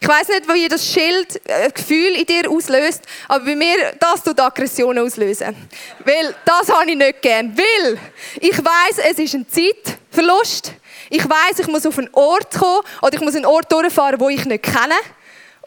Ich 0.00 0.08
weiß 0.08 0.28
nicht, 0.28 0.48
wie 0.48 0.66
das 0.66 0.86
Schild 0.86 1.38
äh, 1.44 1.70
Gefühl 1.70 2.14
in 2.14 2.24
dir 2.24 2.50
auslöst, 2.50 3.02
aber 3.28 3.44
bei 3.44 3.54
mir 3.54 3.76
das 4.00 4.22
tut 4.22 4.40
Aggressionen 4.40 5.04
auslösen. 5.04 5.54
Weil 6.02 6.34
das 6.46 6.70
habe 6.70 6.90
ich 6.90 6.96
nicht 6.96 7.20
gern. 7.20 7.54
Weil 7.56 7.98
ich 8.40 8.56
weiß, 8.56 8.98
es 9.10 9.18
ist 9.18 9.34
ein 9.34 9.46
Zeitverlust. 9.46 10.72
Ich 11.10 11.28
weiß, 11.28 11.58
ich 11.58 11.66
muss 11.66 11.84
auf 11.84 11.98
einen 11.98 12.08
Ort 12.12 12.54
kommen 12.58 12.80
oder 13.02 13.14
ich 13.14 13.20
muss 13.20 13.36
einen 13.36 13.44
Ort 13.44 13.70
durchfahren, 13.70 14.18
wo 14.18 14.30
ich 14.30 14.46
nicht 14.46 14.62
kenne. 14.62 14.94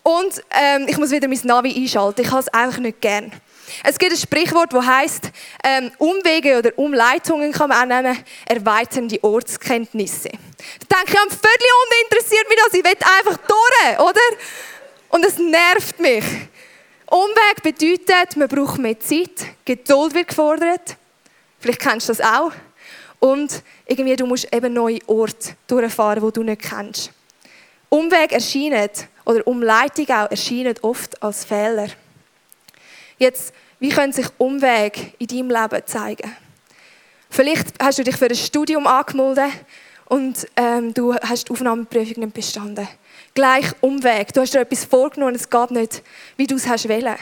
Und 0.01 0.41
ähm, 0.49 0.87
ich 0.87 0.97
muss 0.97 1.11
wieder 1.11 1.27
mein 1.27 1.39
Navi 1.43 1.73
einschalten. 1.75 2.21
Ich 2.21 2.31
habe 2.31 2.41
es 2.41 2.47
einfach 2.47 2.79
nicht 2.79 2.99
gern. 2.99 3.31
Es 3.83 3.97
gibt 3.97 4.11
ein 4.11 4.17
Sprichwort, 4.17 4.73
das 4.73 4.85
heißt, 4.85 5.31
ähm, 5.63 5.91
Umwege 5.97 6.57
oder 6.57 6.71
Umleitungen 6.77 7.51
kann 7.51 7.69
man 7.69 7.81
auch 7.81 7.85
nennen, 7.85 8.17
erweitern 8.45 9.07
die 9.07 9.23
Ortskenntnisse. 9.23 10.29
Da 10.87 10.97
denke 10.97 11.13
ich, 11.13 11.19
am 11.19 11.29
völlig 11.29 11.71
uninteressiert 11.85 12.49
mich 12.49 12.57
das, 12.63 12.73
ich 12.73 12.83
will 12.83 12.91
einfach 12.91 13.37
durch, 13.47 13.99
oder? 13.99 14.37
Und 15.09 15.25
es 15.25 15.37
nervt 15.37 15.99
mich. 15.99 16.23
Umweg 17.07 17.61
bedeutet, 17.61 18.35
man 18.35 18.47
braucht 18.47 18.79
mehr 18.79 18.99
Zeit, 18.99 19.45
Geduld 19.65 20.15
wird 20.15 20.29
gefordert. 20.29 20.97
Vielleicht 21.59 21.81
kennst 21.81 22.09
du 22.09 22.13
das 22.13 22.21
auch. 22.21 22.51
Und 23.19 23.63
irgendwie, 23.85 24.15
du 24.15 24.25
musst 24.25 24.53
eben 24.53 24.73
neue 24.73 24.99
Orte 25.07 25.55
durchfahren, 25.67 26.21
wo 26.21 26.31
du 26.31 26.43
nicht 26.43 26.63
kennst. 26.63 27.11
Umweg 27.89 28.31
erscheinen, 28.31 28.89
oder 29.25 29.45
Umleitung 29.47 30.09
auch, 30.09 30.29
erscheinen 30.29 30.75
oft 30.81 31.21
als 31.21 31.45
Fehler. 31.45 31.87
Jetzt, 33.17 33.53
wie 33.83 33.89
können 33.89 34.13
sich 34.13 34.27
Umwege 34.37 35.11
in 35.19 35.27
deinem 35.27 35.49
Leben 35.49 35.85
zeigen? 35.85 36.33
Vielleicht 37.29 37.67
hast 37.81 37.99
du 37.99 38.05
dich 38.05 38.15
für 38.15 38.27
ein 38.27 38.35
Studium 38.35 38.87
angemeldet 38.87 39.51
und 40.05 40.47
ähm, 40.55 40.93
du 40.93 41.13
hast 41.15 41.49
die 41.49 41.51
Aufnahmeprüfung 41.51 42.23
nicht 42.23 42.33
bestanden. 42.33 42.87
Gleich 43.33 43.65
Umweg. 43.81 44.31
Du 44.31 44.39
hast 44.39 44.53
dir 44.53 44.61
etwas 44.61 44.85
vorgenommen 44.85 45.33
und 45.33 45.41
es 45.41 45.49
geht 45.49 45.71
nicht, 45.71 46.01
wie 46.37 46.47
du 46.47 46.55
es 46.55 46.65
hast 46.65 46.87
wollen. 46.87 47.17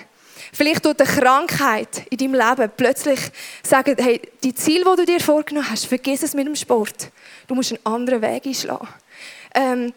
Vielleicht 0.54 0.84
tut 0.84 1.02
eine 1.02 1.10
Krankheit 1.10 2.06
in 2.12 2.20
deinem 2.20 2.36
Leben 2.36 2.72
plötzlich 2.78 3.20
sagen, 3.64 3.96
hey, 3.98 4.22
die 4.44 4.54
Ziele, 4.54 4.86
die 4.92 4.98
du 4.98 5.06
dir 5.14 5.20
vorgenommen 5.20 5.68
hast, 5.68 5.88
vergiss 5.88 6.22
es 6.22 6.36
mit 6.36 6.46
dem 6.46 6.56
Sport. 6.56 7.10
Du 7.48 7.56
musst 7.56 7.72
einen 7.72 7.84
anderen 7.88 8.22
Weg 8.22 8.46
einschlagen. 8.46 8.88
Ähm, 9.56 9.94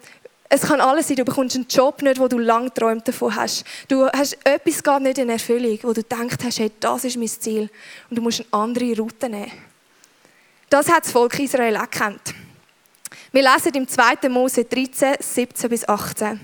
es 0.54 0.62
kann 0.62 0.80
alles 0.80 1.08
sein, 1.08 1.16
du 1.16 1.24
bekommst 1.24 1.56
einen 1.56 1.66
Job 1.68 2.00
nicht, 2.00 2.20
wo 2.20 2.28
du 2.28 2.38
lang 2.38 2.66
geträumt 2.66 3.08
davon 3.08 3.34
hast. 3.34 3.64
Du 3.88 4.06
hast 4.06 4.38
etwas 4.44 4.84
gar 4.84 5.00
nicht 5.00 5.18
in 5.18 5.28
Erfüllung, 5.28 5.80
wo 5.82 5.92
du 5.92 6.04
denkst 6.04 6.36
hast, 6.44 6.60
hey, 6.60 6.70
das 6.78 7.02
ist 7.02 7.16
mein 7.16 7.26
Ziel. 7.26 7.68
Und 8.08 8.16
du 8.16 8.22
musst 8.22 8.40
eine 8.40 8.62
andere 8.62 8.96
Route 8.96 9.28
nehmen. 9.28 9.50
Das 10.70 10.88
hat 10.88 11.04
das 11.04 11.12
Volk 11.12 11.36
Israel 11.40 11.76
gekannt. 11.76 12.34
Wir 13.32 13.42
lesen 13.42 13.74
im 13.74 13.88
2. 13.88 14.28
Mose 14.28 14.64
13, 14.64 15.16
17 15.18 15.68
bis 15.68 15.88
18. 15.88 16.40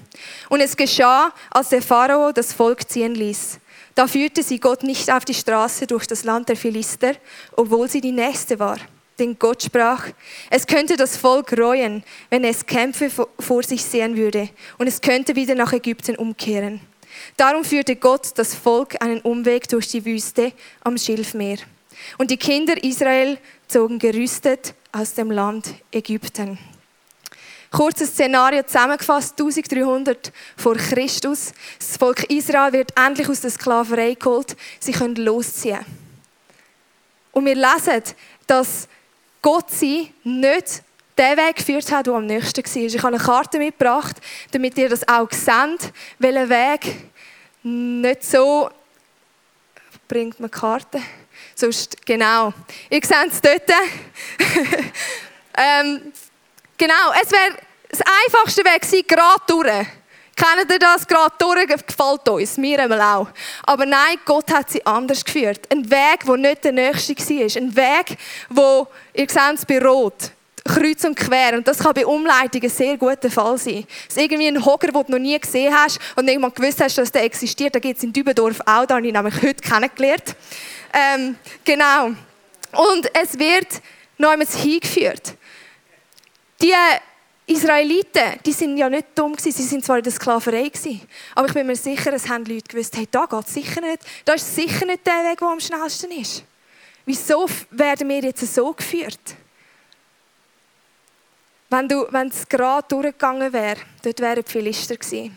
Und 0.48 0.60
es 0.60 0.76
geschah, 0.76 1.32
als 1.48 1.68
der 1.68 1.80
Pharao 1.80 2.32
das 2.32 2.52
Volk 2.52 2.88
ziehen 2.88 3.14
ließ. 3.14 3.60
Da 3.94 4.08
führte 4.08 4.42
sie 4.42 4.58
Gott 4.58 4.82
nicht 4.82 5.08
auf 5.08 5.24
die 5.24 5.34
Straße 5.34 5.86
durch 5.86 6.08
das 6.08 6.24
Land 6.24 6.48
der 6.48 6.56
Philister, 6.56 7.12
obwohl 7.56 7.88
sie 7.88 8.00
die 8.00 8.12
Nächste 8.12 8.58
war 8.58 8.78
denn 9.20 9.38
Gott 9.38 9.62
sprach, 9.62 10.06
es 10.50 10.66
könnte 10.66 10.96
das 10.96 11.16
Volk 11.16 11.56
reuen, 11.56 12.02
wenn 12.30 12.42
es 12.44 12.66
Kämpfe 12.66 13.10
vor 13.38 13.62
sich 13.62 13.84
sehen 13.84 14.16
würde, 14.16 14.48
und 14.78 14.86
es 14.86 15.00
könnte 15.00 15.36
wieder 15.36 15.54
nach 15.54 15.72
Ägypten 15.72 16.16
umkehren. 16.16 16.80
Darum 17.36 17.64
führte 17.64 17.96
Gott 17.96 18.32
das 18.36 18.54
Volk 18.54 19.00
einen 19.00 19.20
Umweg 19.20 19.68
durch 19.68 19.88
die 19.88 20.04
Wüste 20.04 20.52
am 20.82 20.96
Schilfmeer. 20.96 21.58
Und 22.18 22.30
die 22.30 22.36
Kinder 22.36 22.82
Israel 22.82 23.38
zogen 23.68 23.98
gerüstet 23.98 24.74
aus 24.92 25.14
dem 25.14 25.30
Land 25.30 25.74
Ägypten. 25.92 26.58
Kurzes 27.70 28.10
Szenario 28.10 28.64
zusammengefasst, 28.64 29.38
1300 29.38 30.32
vor 30.56 30.74
Christus. 30.74 31.52
Das 31.78 31.96
Volk 31.96 32.24
Israel 32.24 32.72
wird 32.72 32.92
endlich 32.98 33.28
aus 33.28 33.42
der 33.42 33.50
Sklaverei 33.50 34.14
geholt. 34.14 34.56
Sie 34.80 34.90
können 34.90 35.14
losziehen. 35.14 35.84
Und 37.30 37.46
wir 37.46 37.54
lesen, 37.54 38.02
dass 38.48 38.88
Gott 39.42 39.70
sie 39.70 40.12
nicht 40.24 40.82
den 41.16 41.36
Weg 41.36 41.56
geführt 41.56 41.90
hat, 41.92 42.06
der 42.06 42.14
am 42.14 42.26
nächsten 42.26 42.64
war. 42.64 42.82
Ich 42.82 42.98
habe 42.98 43.08
eine 43.08 43.18
Karte 43.18 43.58
mitgebracht, 43.58 44.16
damit 44.52 44.78
ihr 44.78 44.88
das 44.88 45.06
auch 45.06 45.30
seht, 45.30 45.92
welcher 46.18 46.48
Weg 46.48 46.96
nicht 47.62 48.24
so 48.24 48.70
bringt 50.08 50.40
man 50.40 50.50
Karte. 50.50 51.00
Sonst, 51.54 52.04
genau. 52.06 52.52
Ihr 52.88 53.00
seht 53.02 53.32
es 53.32 53.40
dort. 53.40 53.70
ähm, 55.56 56.12
genau, 56.76 57.12
es 57.22 57.30
wäre 57.30 57.58
das 57.88 58.00
einfachste 58.00 58.64
Weg 58.64 58.82
gewesen, 58.82 59.06
gerade 59.06 59.42
durch. 59.46 59.99
Kennt 60.36 60.70
ihr 60.70 60.78
das? 60.78 61.06
Gerade 61.06 61.34
durch 61.38 61.66
gefällt 61.66 62.28
uns, 62.28 62.56
mir 62.56 62.80
einmal 62.80 63.00
auch. 63.00 63.28
Aber 63.64 63.84
nein, 63.84 64.16
Gott 64.24 64.50
hat 64.52 64.70
sie 64.70 64.84
anders 64.86 65.24
geführt. 65.24 65.60
Ein 65.70 65.90
Weg, 65.90 66.24
der 66.26 66.36
nicht 66.36 66.64
der 66.64 66.72
nächste 66.72 67.14
war. 67.14 67.62
Ein 67.62 67.76
Weg, 67.76 68.16
wo, 68.48 68.88
ihr 69.12 69.28
seht 69.28 69.54
es 69.54 69.66
bei 69.66 69.78
Rot, 69.78 70.30
kreuz 70.64 71.04
und 71.04 71.14
quer. 71.14 71.54
Und 71.54 71.68
das 71.68 71.78
kann 71.78 71.92
bei 71.92 72.06
Umleitungen 72.06 72.70
sehr 72.70 72.96
guter 72.96 73.30
Fall 73.30 73.58
sein. 73.58 73.86
Ist 74.08 74.16
irgendwie 74.16 74.48
ein 74.48 74.64
Hocker, 74.64 74.88
den 74.88 75.02
du 75.02 75.12
noch 75.12 75.18
nie 75.18 75.38
gesehen 75.38 75.74
hast 75.74 75.98
und 76.16 76.28
irgendwann 76.28 76.54
gewusst 76.54 76.80
hast, 76.80 76.96
dass 76.96 77.12
der 77.12 77.24
existiert. 77.24 77.74
Da 77.74 77.78
gibt 77.78 77.98
es 77.98 78.04
in 78.04 78.12
Dübendorf 78.12 78.60
auch, 78.60 78.86
da 78.86 78.96
habe 78.96 79.06
ich 79.06 79.12
nämlich 79.12 79.42
heute 79.42 79.62
kennengelernt. 79.62 80.34
Ähm, 80.92 81.36
genau. 81.64 82.06
Und 82.72 83.10
es 83.14 83.38
wird 83.38 83.82
noch 84.16 84.30
einmal 84.30 84.46
hingeführt. 84.46 85.34
Die 86.62 86.74
Israeliten, 87.50 88.38
die 88.46 88.52
sind 88.52 88.76
ja 88.76 88.88
nicht 88.88 89.08
dumm 89.16 89.34
gewesen, 89.34 89.50
sie 89.50 89.64
sind 89.64 89.84
zwar 89.84 89.98
in 89.98 90.04
der 90.04 90.12
Sklaverei 90.12 90.68
gewesen, 90.68 91.00
aber 91.34 91.48
ich 91.48 91.54
bin 91.54 91.66
mir 91.66 91.74
sicher, 91.74 92.12
es 92.12 92.28
haben 92.28 92.44
Leute 92.44 92.68
gewusst, 92.68 92.96
hey, 92.96 93.08
da 93.10 93.26
geht 93.26 93.48
sicher 93.48 93.80
nicht, 93.80 94.04
da 94.24 94.34
ist 94.34 94.54
sicher 94.54 94.86
nicht 94.86 95.04
der 95.04 95.24
Weg, 95.24 95.38
der 95.38 95.48
am 95.48 95.58
schnellsten 95.58 96.12
ist. 96.12 96.44
Wieso 97.04 97.48
werden 97.70 98.08
wir 98.08 98.20
jetzt 98.20 98.54
so 98.54 98.72
geführt? 98.72 99.34
Wenn, 101.70 101.88
du, 101.88 102.06
wenn 102.10 102.28
es 102.28 102.48
gerade 102.48 102.86
durchgegangen 102.88 103.52
wäre, 103.52 103.80
dort 104.02 104.20
wären 104.20 104.44
die 104.44 104.50
Philister 104.50 104.96
gewesen. 104.96 105.36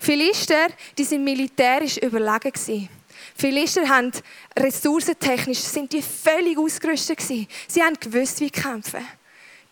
Philister, 0.00 0.66
die 0.98 1.04
sind 1.04 1.22
militärisch 1.22 1.98
überlegen 1.98 2.50
gewesen. 2.50 2.88
Philister 3.36 3.88
haben 3.88 4.10
ressourcentechnisch 4.58 5.60
sind 5.60 5.92
die 5.92 6.02
völlig 6.02 6.58
ausgerüstet 6.58 7.18
gewesen. 7.18 7.46
Sie 7.68 7.80
haben 7.80 7.98
gewusst, 8.00 8.40
wie 8.40 8.50
kämpfen. 8.50 9.06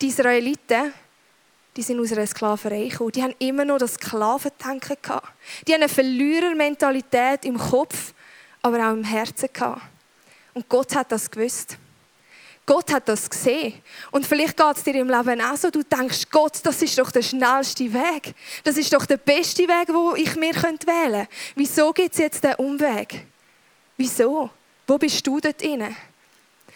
Die 0.00 0.08
Israeliten, 0.08 0.92
die 1.76 1.82
sind 1.82 2.00
aus 2.00 2.12
einer 2.12 2.26
Sklaverei 2.26 2.88
gekommen. 2.88 3.12
Die 3.12 3.22
haben 3.22 3.34
immer 3.38 3.64
noch 3.64 3.78
das 3.78 3.94
Sklavendenken 3.94 4.96
gehabt. 5.00 5.28
Die 5.66 5.72
haben 5.72 5.82
eine 5.82 5.88
Verlierermentalität 5.88 7.44
im 7.44 7.56
Kopf, 7.58 8.12
aber 8.60 8.88
auch 8.88 8.92
im 8.92 9.04
Herzen 9.04 9.48
gehabt. 9.52 9.82
Und 10.54 10.68
Gott 10.68 10.94
hat 10.94 11.10
das 11.10 11.30
gewusst. 11.30 11.78
Gott 12.64 12.92
hat 12.92 13.08
das 13.08 13.28
gesehen. 13.28 13.74
Und 14.12 14.24
vielleicht 14.24 14.56
geht 14.56 14.76
es 14.76 14.84
dir 14.84 14.94
im 14.94 15.08
Leben 15.08 15.40
auch 15.40 15.56
so, 15.56 15.70
du 15.70 15.82
denkst, 15.82 16.28
Gott, 16.30 16.60
das 16.62 16.80
ist 16.80 16.96
doch 16.96 17.10
der 17.10 17.22
schnellste 17.22 17.92
Weg. 17.92 18.34
Das 18.62 18.76
ist 18.76 18.92
doch 18.92 19.04
der 19.04 19.16
beste 19.16 19.62
Weg, 19.62 19.88
wo 19.88 20.14
ich 20.14 20.36
mir 20.36 20.54
wählen 20.54 20.78
könnte. 20.78 21.28
Wieso 21.56 21.92
gibt 21.92 22.12
es 22.12 22.18
jetzt 22.18 22.44
den 22.44 22.54
Umweg? 22.54 23.26
Wieso? 23.96 24.50
Wo 24.86 24.96
bist 24.96 25.26
du 25.26 25.40
dort 25.40 25.60
inne? 25.62 25.96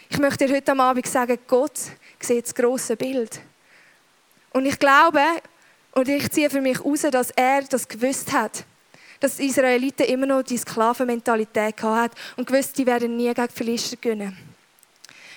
Ich 0.09 0.19
möchte 0.19 0.47
dir 0.47 0.57
heute 0.57 0.77
Abend 0.77 1.07
sagen, 1.07 1.39
Gott 1.47 1.79
sieht 2.19 2.47
das 2.47 2.55
große 2.55 2.97
Bild. 2.97 3.41
Und 4.57 4.65
ich 4.65 4.79
glaube, 4.79 5.21
und 5.93 6.09
ich 6.09 6.31
ziehe 6.31 6.49
für 6.49 6.63
mich 6.63 6.79
heraus, 6.79 7.03
dass 7.03 7.31
er 7.33 7.61
das 7.65 7.87
gewusst 7.87 8.33
hat. 8.33 8.65
Dass 9.21 9.37
die 9.37 9.49
Israeliten 9.49 10.07
immer 10.07 10.25
noch 10.25 10.43
die 10.45 10.57
Sklavenmentalität 10.57 11.83
hatten 11.83 12.17
und 12.39 12.47
gewusst, 12.47 12.79
die 12.79 12.87
werden 12.87 13.19
nie 13.19 13.35
gegen 13.35 13.51
Philister 13.51 13.99
gewinnen. 13.99 14.35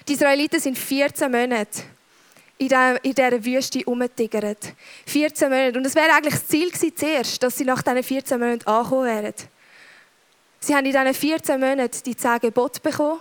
Die 0.07 0.13
Israeliten 0.13 0.61
sind 0.61 0.77
14 0.77 1.29
Monate 1.29 1.81
in 2.57 2.69
dieser 2.69 3.43
Wüste 3.43 3.83
umgetigert. 3.83 4.73
14 5.05 5.49
Monate. 5.49 5.77
Und 5.79 5.85
es 5.85 5.95
wäre 5.95 6.13
eigentlich 6.13 6.35
das 6.35 6.47
Ziel 6.47 6.71
gewesen, 6.71 6.95
zuerst, 6.95 7.43
dass 7.43 7.57
sie 7.57 7.65
nach 7.65 7.81
diesen 7.81 8.03
14 8.03 8.39
Monaten 8.39 8.67
ankommen 8.67 9.03
wären. 9.03 9.33
Sie 10.61 10.73
haben 10.73 10.85
in 10.85 10.93
diesen 10.93 11.13
14 11.13 11.59
Monaten 11.59 12.03
die 12.05 12.15
10 12.15 12.39
Gebote 12.39 12.79
bekommen. 12.79 13.19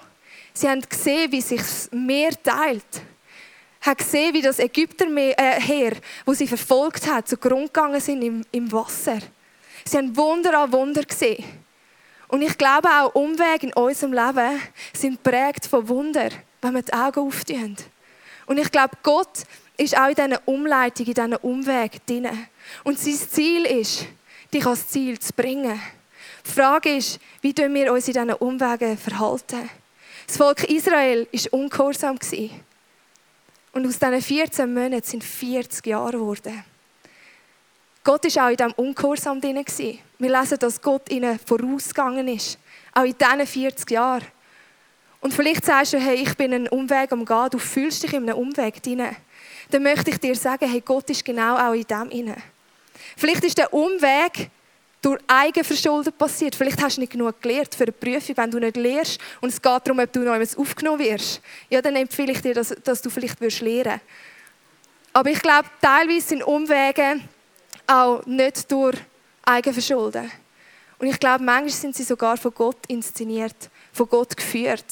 Sie 0.54 0.68
haben 0.68 0.80
gesehen, 0.80 1.32
wie 1.32 1.40
sich 1.40 1.60
das 1.60 1.90
Meer 1.90 2.40
teilt 2.40 2.84
hat 3.80 3.98
gesehen, 3.98 4.34
wie 4.34 4.42
das 4.42 4.58
Ägypterheer, 4.58 5.92
äh, 5.92 6.00
wo 6.24 6.32
sie 6.34 6.48
verfolgt 6.48 7.10
hat, 7.10 7.28
zugrunde 7.28 7.66
gegangen 7.66 8.00
sind 8.00 8.22
im, 8.22 8.44
im 8.50 8.70
Wasser. 8.72 9.18
Sie 9.84 9.96
haben 9.96 10.16
Wunder 10.16 10.58
an 10.58 10.72
Wunder 10.72 11.02
gesehen. 11.02 11.44
Und 12.28 12.42
ich 12.42 12.58
glaube 12.58 12.88
auch, 12.88 13.14
Umwege 13.14 13.68
in 13.68 13.72
unserem 13.72 14.12
Leben 14.12 14.60
sind 14.92 15.22
prägt 15.22 15.66
von 15.66 15.88
Wunder, 15.88 16.28
wenn 16.60 16.74
wir 16.74 16.82
die 16.82 16.92
Augen 16.92 17.20
auftun. 17.20 17.76
Und 18.46 18.58
ich 18.58 18.70
glaube, 18.70 18.96
Gott 19.02 19.44
ist 19.78 19.96
auch 19.96 20.08
in 20.08 20.14
diesen 20.14 20.36
Umleitung, 20.44 21.06
in 21.06 21.14
diesen 21.14 21.36
Umweg 21.36 22.04
drin. 22.06 22.28
Und 22.84 22.98
sein 22.98 23.14
Ziel 23.14 23.64
ist, 23.64 24.06
dich 24.52 24.64
ans 24.64 24.88
Ziel 24.88 25.18
zu 25.18 25.32
bringen. 25.32 25.80
Die 26.46 26.50
Frage 26.50 26.96
ist, 26.96 27.18
wie 27.40 27.56
wir 27.56 27.92
uns 27.92 28.08
in 28.08 28.14
diesen 28.14 28.32
Umwegen 28.34 28.98
verhalten? 28.98 29.70
Das 30.26 30.36
Volk 30.36 30.64
Israel 30.64 31.26
war 31.32 31.52
ungehorsam. 31.52 32.18
Und 33.78 33.86
aus 33.86 34.00
diesen 34.00 34.20
14 34.20 34.74
Monaten 34.74 35.06
sind 35.06 35.22
40 35.22 35.86
Jahre 35.86 36.10
geworden. 36.10 36.64
Gott 38.02 38.24
war 38.24 38.46
auch 38.46 38.50
in 38.50 38.56
diesem 38.56 38.72
Ungehorsam 38.72 39.40
drin. 39.40 39.64
Wir 40.18 40.40
lesen, 40.40 40.58
dass 40.58 40.82
Gott 40.82 41.08
ihnen 41.12 41.38
vorausgegangen 41.38 42.26
ist. 42.26 42.58
Auch 42.92 43.04
in 43.04 43.14
diesen 43.16 43.46
40 43.46 43.88
Jahren. 43.92 44.24
Und 45.20 45.32
vielleicht 45.32 45.64
sagst 45.64 45.92
du, 45.92 45.98
hey, 46.00 46.16
ich 46.16 46.36
bin 46.36 46.52
einen 46.52 46.66
Umweg 46.66 47.12
am 47.12 47.24
Gehen, 47.24 47.50
du 47.52 47.58
fühlst 47.60 48.02
dich 48.02 48.12
in 48.14 48.28
einem 48.28 48.36
Umweg 48.36 48.82
drin. 48.82 49.06
Dann 49.70 49.82
möchte 49.84 50.10
ich 50.10 50.18
dir 50.18 50.34
sagen, 50.34 50.68
hey, 50.68 50.80
Gott 50.80 51.08
ist 51.10 51.24
genau 51.24 51.56
auch 51.56 51.72
in 51.72 51.84
dem 51.84 52.10
drin. 52.10 52.34
Vielleicht 53.16 53.44
ist 53.44 53.58
der 53.58 53.72
Umweg 53.72 54.50
durch 55.00 55.20
Eigenverschulden 55.26 56.12
passiert. 56.12 56.54
Vielleicht 56.54 56.82
hast 56.82 56.96
du 56.96 57.00
nicht 57.00 57.12
genug 57.12 57.40
gelernt 57.40 57.74
für 57.74 57.84
eine 57.84 57.92
Prüfung. 57.92 58.36
Wenn 58.36 58.50
du 58.50 58.58
nicht 58.58 58.76
lehrst 58.76 59.20
und 59.40 59.50
es 59.50 59.60
geht 59.60 59.80
darum, 59.84 59.98
ob 59.98 60.12
du 60.12 60.20
noch 60.20 60.58
aufgenommen 60.58 60.98
wirst, 60.98 61.40
ja, 61.70 61.80
dann 61.80 61.96
empfehle 61.96 62.32
ich 62.32 62.42
dir, 62.42 62.54
dass, 62.54 62.74
dass 62.82 63.02
du 63.02 63.10
vielleicht 63.10 63.40
wirst 63.40 63.60
lernen 63.60 64.00
Aber 65.12 65.30
ich 65.30 65.40
glaube, 65.40 65.68
teilweise 65.80 66.28
sind 66.28 66.42
Umwege 66.42 67.20
auch 67.86 68.24
nicht 68.26 68.70
durch 68.70 68.96
Eigenverschulden. 69.44 70.30
Und 70.98 71.06
ich 71.06 71.20
glaube, 71.20 71.44
manchmal 71.44 71.70
sind 71.70 71.94
sie 71.94 72.02
sogar 72.02 72.36
von 72.36 72.52
Gott 72.52 72.78
inszeniert, 72.88 73.70
von 73.92 74.08
Gott 74.08 74.36
geführt 74.36 74.84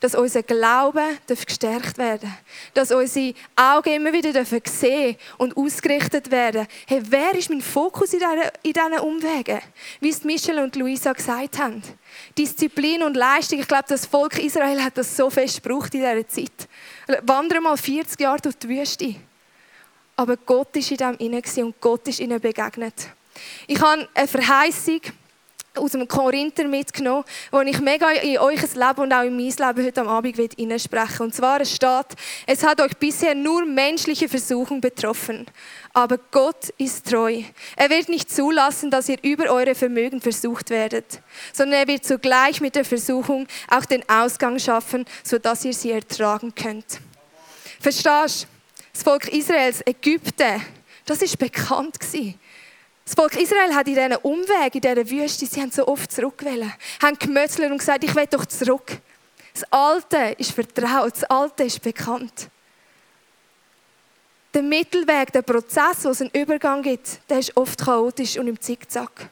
dass 0.00 0.14
unser 0.14 0.42
Glaube 0.42 1.02
gestärkt 1.28 1.98
werden 1.98 2.20
darf. 2.22 2.42
Dass 2.74 2.92
unsere 2.92 3.34
Augen 3.56 3.92
immer 3.94 4.12
wieder 4.12 4.44
sehen 4.44 5.16
und 5.38 5.56
ausgerichtet 5.56 6.30
werden. 6.30 6.66
Hey, 6.86 7.02
wer 7.08 7.34
ist 7.34 7.50
mein 7.50 7.60
Fokus 7.60 8.12
in 8.12 8.20
diesen 8.64 8.98
Umwegen? 9.00 9.60
Wie 10.00 10.10
es 10.10 10.24
Michelle 10.24 10.62
und 10.62 10.76
Luisa 10.76 11.12
gesagt 11.12 11.58
haben. 11.58 11.82
Disziplin 12.36 13.02
und 13.02 13.16
Leistung. 13.16 13.60
Ich 13.60 13.68
glaube, 13.68 13.84
das 13.88 14.06
Volk 14.06 14.38
Israel 14.38 14.82
hat 14.82 14.96
das 14.96 15.16
so 15.16 15.30
fest 15.30 15.62
gebraucht 15.62 15.94
in 15.94 16.00
dieser 16.00 16.28
Zeit. 16.28 16.68
Wandere 17.22 17.60
mal 17.60 17.76
40 17.76 18.20
Jahre 18.20 18.40
durch 18.40 18.56
die 18.56 18.68
Wüste. 18.68 19.14
Aber 20.16 20.36
Gott 20.36 20.76
ist 20.76 20.90
in 20.90 20.96
dem 20.96 21.16
inne 21.18 21.42
und 21.64 21.80
Gott 21.80 22.06
ist 22.08 22.20
ihnen 22.20 22.40
begegnet. 22.40 22.94
Ich 23.66 23.80
habe 23.80 24.08
eine 24.14 24.28
Verheißung 24.28 25.00
aus 25.76 25.92
dem 25.92 26.06
Korinther 26.08 26.66
mitgenommen, 26.66 27.24
wo 27.50 27.60
ich 27.60 27.80
mega 27.80 28.10
in 28.10 28.38
euch 28.38 28.62
Leben 28.74 29.00
und 29.00 29.12
auch 29.12 29.22
in 29.22 29.36
mein 29.36 29.46
Leben 29.46 29.86
heute 29.86 30.02
Abend 30.06 30.36
hineinsprechen 30.56 31.18
will. 31.18 31.26
Und 31.26 31.34
zwar 31.34 31.60
es 31.60 31.74
steht, 31.74 32.06
es 32.46 32.62
hat 32.64 32.80
euch 32.80 32.96
bisher 32.96 33.34
nur 33.34 33.64
menschliche 33.64 34.28
Versuchung 34.28 34.80
betroffen. 34.80 35.46
Aber 35.92 36.18
Gott 36.30 36.70
ist 36.78 37.08
treu. 37.08 37.42
Er 37.76 37.90
wird 37.90 38.08
nicht 38.08 38.30
zulassen, 38.30 38.90
dass 38.90 39.08
ihr 39.08 39.18
über 39.22 39.50
eure 39.50 39.74
Vermögen 39.74 40.20
versucht 40.20 40.70
werdet, 40.70 41.20
sondern 41.52 41.80
er 41.80 41.86
wird 41.86 42.04
zugleich 42.04 42.60
mit 42.60 42.74
der 42.74 42.84
Versuchung 42.84 43.46
auch 43.68 43.84
den 43.84 44.08
Ausgang 44.08 44.58
schaffen, 44.58 45.04
sodass 45.22 45.64
ihr 45.64 45.74
sie 45.74 45.92
ertragen 45.92 46.54
könnt. 46.54 46.98
Verstehst 47.80 48.42
du? 48.44 48.48
Das 48.92 49.02
Volk 49.02 49.28
Israels, 49.28 49.82
Ägypten, 49.86 50.62
das 51.04 51.20
ist 51.20 51.36
bekannt 51.36 51.98
gewesen. 51.98 52.38
Das 53.04 53.14
Volk 53.14 53.36
Israel 53.36 53.74
hat 53.74 53.86
in 53.86 53.94
diesen 53.94 54.16
Umweg, 54.16 54.74
in 54.74 54.80
dieser 54.80 55.10
Wüste, 55.10 55.46
sie 55.46 55.60
haben 55.60 55.70
so 55.70 55.86
oft 55.86 56.10
zurückgewählt, 56.10 56.72
haben 57.02 57.18
gemötzelt 57.18 57.70
und 57.70 57.78
gesagt, 57.78 58.02
ich 58.02 58.14
will 58.14 58.26
doch 58.26 58.46
zurück. 58.46 58.98
Das 59.52 59.64
Alte 59.70 60.34
ist 60.38 60.52
vertraut, 60.52 61.12
das 61.12 61.24
Alte 61.24 61.64
ist 61.64 61.82
bekannt. 61.82 62.48
Der 64.54 64.62
Mittelweg, 64.62 65.32
der 65.32 65.42
Prozess, 65.42 66.04
wo 66.04 66.10
es 66.10 66.20
einen 66.20 66.30
Übergang 66.30 66.82
gibt, 66.82 67.20
der 67.28 67.40
ist 67.40 67.56
oft 67.56 67.84
chaotisch 67.84 68.38
und 68.38 68.48
im 68.48 68.60
Zickzack. 68.60 69.28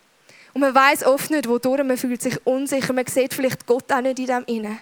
Und 0.52 0.60
man 0.60 0.74
weiß 0.74 1.04
oft 1.04 1.30
nicht, 1.30 1.48
wodurch 1.48 1.82
man 1.82 1.96
fühlt 1.96 2.20
sich 2.20 2.44
unsicher. 2.44 2.92
Man 2.92 3.06
sieht 3.06 3.32
vielleicht 3.32 3.66
Gott 3.66 3.90
auch 3.90 4.00
nicht 4.00 4.18
in 4.18 4.26
dem 4.26 4.44
inne. 4.46 4.78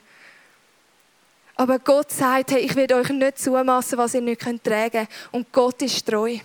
Aber 1.54 1.78
Gott 1.78 2.10
sagt, 2.10 2.52
hey, 2.52 2.60
ich 2.60 2.74
werde 2.74 2.96
euch 2.96 3.10
nicht 3.10 3.38
zumassen, 3.38 3.98
was 3.98 4.14
ihr 4.14 4.22
nicht 4.22 4.40
tragen 4.40 4.90
könnt. 4.90 5.08
Und 5.30 5.52
Gott 5.52 5.80
ist 5.82 6.06
treu. 6.06 6.38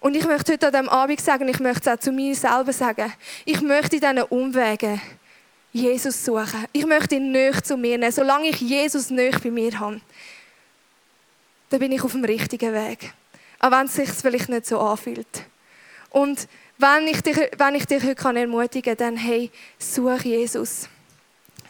Und 0.00 0.16
ich 0.16 0.26
möchte 0.26 0.52
heute 0.52 0.66
an 0.66 0.72
diesem 0.72 0.88
Abend 0.88 1.20
sagen, 1.20 1.48
ich 1.48 1.60
möchte 1.60 1.90
es 1.90 1.96
auch 1.96 2.00
zu 2.00 2.12
mir 2.12 2.34
selber 2.34 2.72
sagen, 2.72 3.12
ich 3.44 3.60
möchte 3.60 3.96
in 3.96 4.02
diesen 4.02 4.22
Umwegen 4.22 5.00
Jesus 5.72 6.24
suchen. 6.24 6.66
Ich 6.72 6.86
möchte 6.86 7.16
ihn 7.16 7.32
nicht 7.32 7.66
zu 7.66 7.76
mir 7.76 7.98
nehmen. 7.98 8.12
Solange 8.12 8.48
ich 8.48 8.60
Jesus 8.60 9.10
nicht 9.10 9.42
bei 9.42 9.50
mir 9.50 9.78
habe, 9.78 10.00
dann 11.70 11.80
bin 11.80 11.92
ich 11.92 12.02
auf 12.02 12.12
dem 12.12 12.24
richtigen 12.24 12.72
Weg. 12.72 13.12
Auch 13.58 13.70
wenn 13.70 13.86
es 13.86 13.94
sich 13.94 14.10
vielleicht 14.10 14.48
nicht 14.48 14.66
so 14.66 14.78
anfühlt. 14.80 15.44
Und 16.10 16.48
wenn 16.78 17.08
ich 17.08 17.20
dich, 17.22 17.36
wenn 17.56 17.74
ich 17.74 17.86
dich 17.86 18.02
heute 18.02 18.38
ermutigen 18.38 18.96
kann, 18.96 19.14
dann 19.14 19.16
hey, 19.16 19.50
such 19.78 20.22
Jesus. 20.22 20.88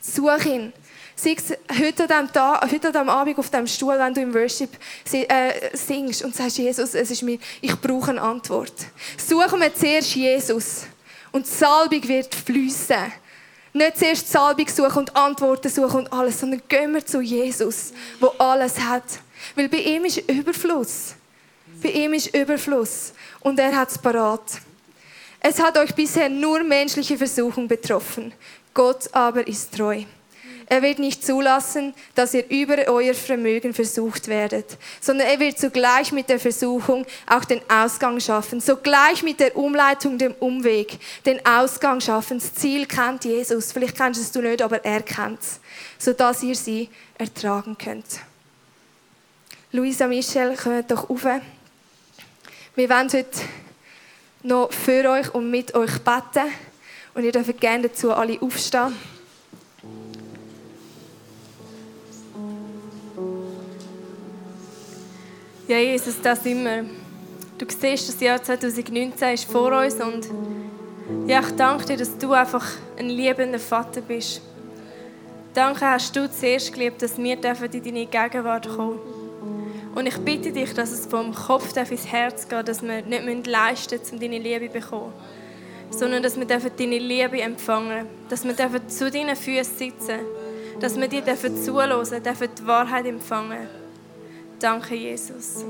Such 0.00 0.44
ihn. 0.44 0.72
Sei 1.18 1.34
es 1.34 1.56
heute 1.80 2.14
an, 2.14 2.30
Tag, 2.30 2.70
heute 2.70 2.88
an 2.88 2.92
diesem 2.92 3.08
Abend 3.08 3.38
auf 3.38 3.48
diesem 3.48 3.66
Stuhl, 3.66 3.98
wenn 3.98 4.12
du 4.12 4.20
im 4.20 4.34
Worship 4.34 4.68
äh, 5.10 5.74
singst 5.74 6.22
und 6.22 6.36
sagst, 6.36 6.58
Jesus, 6.58 6.94
es 6.94 7.10
ist 7.10 7.22
mir, 7.22 7.38
ich 7.62 7.74
brauche 7.80 8.10
eine 8.10 8.20
Antwort. 8.20 8.74
Suchen 9.16 9.60
wir 9.60 9.74
zuerst 9.74 10.14
Jesus 10.14 10.84
und 11.32 11.46
die 11.46 11.50
Salbung 11.50 12.06
wird 12.06 12.34
fließen. 12.34 13.12
Nicht 13.72 13.98
zuerst 13.98 14.26
die 14.26 14.30
Salbung 14.30 14.68
suchen 14.68 14.98
und 14.98 15.16
Antworten 15.16 15.70
suchen 15.70 16.00
und 16.00 16.12
alles, 16.12 16.38
sondern 16.38 16.60
gehen 16.68 16.92
wir 16.92 17.04
zu 17.04 17.22
Jesus, 17.22 17.94
wo 18.20 18.28
alles 18.36 18.78
hat. 18.78 19.04
Weil 19.54 19.70
bei 19.70 19.78
ihm 19.78 20.04
ist 20.04 20.18
Überfluss. 20.30 21.14
Bei 21.82 21.88
ihm 21.88 22.12
ist 22.12 22.34
Überfluss 22.34 23.14
und 23.40 23.58
er 23.58 23.74
hat 23.74 23.90
es 23.90 23.96
parat. 23.96 24.60
Es 25.40 25.62
hat 25.62 25.78
euch 25.78 25.94
bisher 25.94 26.28
nur 26.28 26.62
menschliche 26.62 27.16
Versuchung 27.16 27.66
betroffen. 27.66 28.34
Gott 28.74 29.08
aber 29.14 29.46
ist 29.46 29.74
treu. 29.74 30.04
Er 30.68 30.82
wird 30.82 30.98
nicht 30.98 31.24
zulassen, 31.24 31.94
dass 32.16 32.34
ihr 32.34 32.48
über 32.50 32.76
euer 32.88 33.14
Vermögen 33.14 33.72
versucht 33.72 34.26
werdet, 34.26 34.76
sondern 35.00 35.28
er 35.28 35.38
wird 35.38 35.60
zugleich 35.60 36.10
mit 36.10 36.28
der 36.28 36.40
Versuchung 36.40 37.06
auch 37.28 37.44
den 37.44 37.60
Ausgang 37.70 38.18
schaffen, 38.18 38.60
sogleich 38.60 39.22
mit 39.22 39.38
der 39.38 39.56
Umleitung, 39.56 40.18
dem 40.18 40.34
Umweg, 40.34 40.98
den 41.24 41.44
Ausgang 41.46 42.00
schaffen. 42.00 42.38
Das 42.38 42.52
Ziel 42.54 42.86
kennt 42.86 43.24
Jesus. 43.24 43.70
Vielleicht 43.70 43.96
kennst 43.96 44.20
es 44.20 44.32
du 44.32 44.42
nicht, 44.42 44.60
aber 44.60 44.84
er 44.84 45.02
kennt 45.02 45.40
es, 45.40 45.60
sodass 45.98 46.42
ihr 46.42 46.56
sie 46.56 46.88
ertragen 47.16 47.78
könnt. 47.78 48.06
Luisa 49.70 50.08
Michel, 50.08 50.56
kommt 50.56 50.90
doch 50.90 51.08
rauf. 51.08 51.26
Wir 52.74 52.90
wollen 52.90 53.12
heute 53.12 53.40
noch 54.42 54.72
für 54.72 55.08
euch 55.10 55.32
und 55.32 55.48
mit 55.48 55.74
euch 55.76 55.98
beten. 56.00 56.50
Und 57.14 57.24
ihr 57.24 57.32
dürft 57.32 57.60
gerne 57.60 57.88
dazu 57.88 58.12
alle 58.12 58.40
aufstehen. 58.42 59.15
Ja, 65.68 65.78
Jesus, 65.78 66.22
das 66.22 66.44
wir. 66.44 66.84
Du 67.58 67.66
siehst, 67.68 68.08
das 68.08 68.20
Jahr 68.20 68.40
2019 68.40 69.34
ist 69.34 69.50
vor 69.50 69.72
uns 69.72 69.94
und 69.94 70.28
ja, 71.26 71.40
ich 71.40 71.56
danke 71.56 71.86
dir, 71.86 71.96
dass 71.96 72.16
du 72.16 72.32
einfach 72.34 72.64
ein 72.96 73.08
liebender 73.08 73.58
Vater 73.58 74.00
bist. 74.00 74.42
Danke 75.54 75.80
hast 75.80 76.14
du 76.14 76.30
zuerst 76.30 76.72
geliebt, 76.72 77.02
dass 77.02 77.18
wir 77.18 77.32
in 77.34 77.40
deine 77.82 78.06
Gegenwart 78.06 78.68
kommen 78.68 79.00
Und 79.96 80.06
ich 80.06 80.16
bitte 80.18 80.52
dich, 80.52 80.72
dass 80.72 80.92
es 80.92 81.06
vom 81.06 81.34
Kopf 81.34 81.76
ins 81.76 82.06
Herz 82.06 82.46
geht, 82.46 82.68
dass 82.68 82.80
wir 82.82 83.02
nicht 83.02 83.46
leisten 83.48 83.98
müssen, 83.98 84.14
um 84.14 84.20
deine 84.20 84.38
Liebe 84.38 84.68
zu 84.68 84.78
bekommen, 84.78 85.12
sondern 85.90 86.22
dass 86.22 86.38
wir 86.38 86.46
deine 86.46 86.98
Liebe 86.98 87.40
empfangen 87.40 88.06
dass 88.28 88.44
wir 88.44 88.54
zu 88.86 89.10
deinen 89.10 89.34
Füßen 89.34 89.76
sitzen 89.76 90.20
dass 90.78 90.96
wir 90.96 91.08
dir 91.08 91.24
zuhören 91.24 92.22
dürfen, 92.22 92.48
die 92.56 92.66
Wahrheit 92.68 93.06
empfangen 93.06 93.85
Danke, 94.58 94.94
Jesus. 94.94 95.64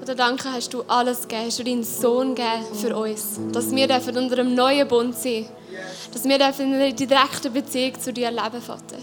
Oder 0.00 0.14
danke, 0.16 0.52
hast 0.52 0.74
du 0.74 0.82
alles 0.88 1.22
gegeben, 1.22 1.46
hast 1.46 1.58
du 1.58 1.64
deinen 1.64 1.84
Sohn 1.84 2.34
gegeben 2.34 2.74
für 2.74 2.96
uns. 2.96 3.38
Dass 3.52 3.70
wir 3.70 3.86
dürfen 3.86 4.16
unter 4.16 4.38
einem 4.38 4.54
neuen 4.54 4.88
Bund 4.88 5.16
sein 5.16 5.46
Dass 6.12 6.24
wir 6.24 6.38
dürfen 6.38 6.72
in 6.72 6.80
einer 6.80 6.92
direkten 6.92 7.52
Beziehung 7.52 8.00
zu 8.00 8.12
dir 8.12 8.30
leben, 8.30 8.60
Vater. 8.60 8.98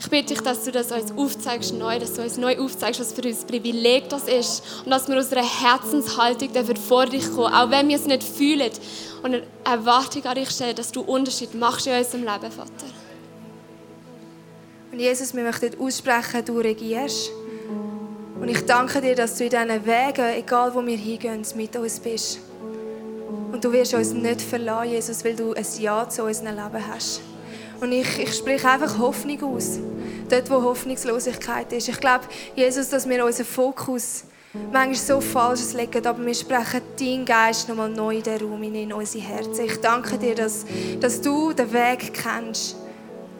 Ich 0.00 0.08
bitte 0.08 0.34
dich, 0.34 0.40
dass 0.42 0.64
du 0.64 0.72
das 0.72 0.90
uns 0.92 1.12
aufzeigst 1.12 1.74
neu, 1.74 1.98
dass 1.98 2.14
du 2.14 2.22
uns 2.22 2.38
neu 2.38 2.58
aufzeigst, 2.58 3.00
was 3.00 3.12
für 3.12 3.22
uns 3.22 3.44
Privileg 3.44 4.08
das 4.08 4.28
ist 4.28 4.62
und 4.84 4.90
dass 4.90 5.08
wir 5.08 5.18
aus 5.18 5.30
einer 5.32 5.46
Herzenshaltung 5.46 6.52
dafür 6.52 6.76
vor 6.76 7.06
dich 7.06 7.30
kommen, 7.30 7.52
auch 7.52 7.70
wenn 7.70 7.88
wir 7.88 7.96
es 7.96 8.06
nicht 8.06 8.22
fühlen 8.22 8.70
und 9.22 9.34
eine 9.34 9.42
Erwartung 9.64 10.24
an 10.24 10.36
dich 10.36 10.50
stellen, 10.50 10.74
dass 10.74 10.90
du 10.90 11.02
Unterschied 11.02 11.54
machst 11.54 11.86
in 11.86 11.92
unserem 11.92 12.20
Leben, 12.20 12.50
Vater. 12.50 12.99
Und 14.92 14.98
Jesus, 14.98 15.34
wir 15.34 15.44
möchten 15.44 15.78
aussprechen, 15.80 16.44
du 16.44 16.58
regierst. 16.58 17.30
Und 18.40 18.48
ich 18.48 18.64
danke 18.64 19.00
dir, 19.00 19.14
dass 19.14 19.36
du 19.36 19.44
in 19.44 19.50
diesen 19.50 19.86
Wegen, 19.86 20.38
egal 20.38 20.74
wo 20.74 20.84
wir 20.84 20.96
hingehen, 20.96 21.42
mit 21.54 21.76
uns 21.76 22.00
bist. 22.00 22.40
Und 23.52 23.64
du 23.64 23.72
wirst 23.72 23.94
uns 23.94 24.12
nicht 24.12 24.42
verlassen, 24.42 24.90
Jesus, 24.90 25.24
weil 25.24 25.36
du 25.36 25.52
ein 25.52 25.66
Ja 25.78 26.08
zu 26.08 26.24
unserem 26.24 26.56
Leben 26.56 26.86
hast. 26.88 27.20
Und 27.80 27.92
ich, 27.92 28.18
ich 28.18 28.34
spreche 28.34 28.68
einfach 28.68 28.98
Hoffnung 28.98 29.42
aus. 29.42 29.78
Dort, 30.28 30.50
wo 30.50 30.62
Hoffnungslosigkeit 30.62 31.72
ist. 31.72 31.88
Ich 31.88 32.00
glaube, 32.00 32.24
Jesus, 32.54 32.88
dass 32.88 33.08
wir 33.08 33.24
unseren 33.24 33.46
Fokus 33.46 34.24
manchmal 34.72 34.96
so 34.96 35.20
Falsches 35.20 35.74
legen, 35.74 36.04
aber 36.06 36.24
wir 36.24 36.34
sprechen 36.34 36.82
deinen 36.98 37.24
Geist 37.24 37.68
nochmal 37.68 37.90
neu 37.90 38.16
in 38.16 38.22
den 38.22 38.40
Raum 38.40 38.62
in 38.62 38.92
unsere 38.92 39.24
Herzen. 39.24 39.64
Ich 39.64 39.80
danke 39.80 40.18
dir, 40.18 40.34
dass, 40.34 40.64
dass 41.00 41.20
du 41.20 41.52
den 41.52 41.72
Weg 41.72 42.12
kennst. 42.12 42.76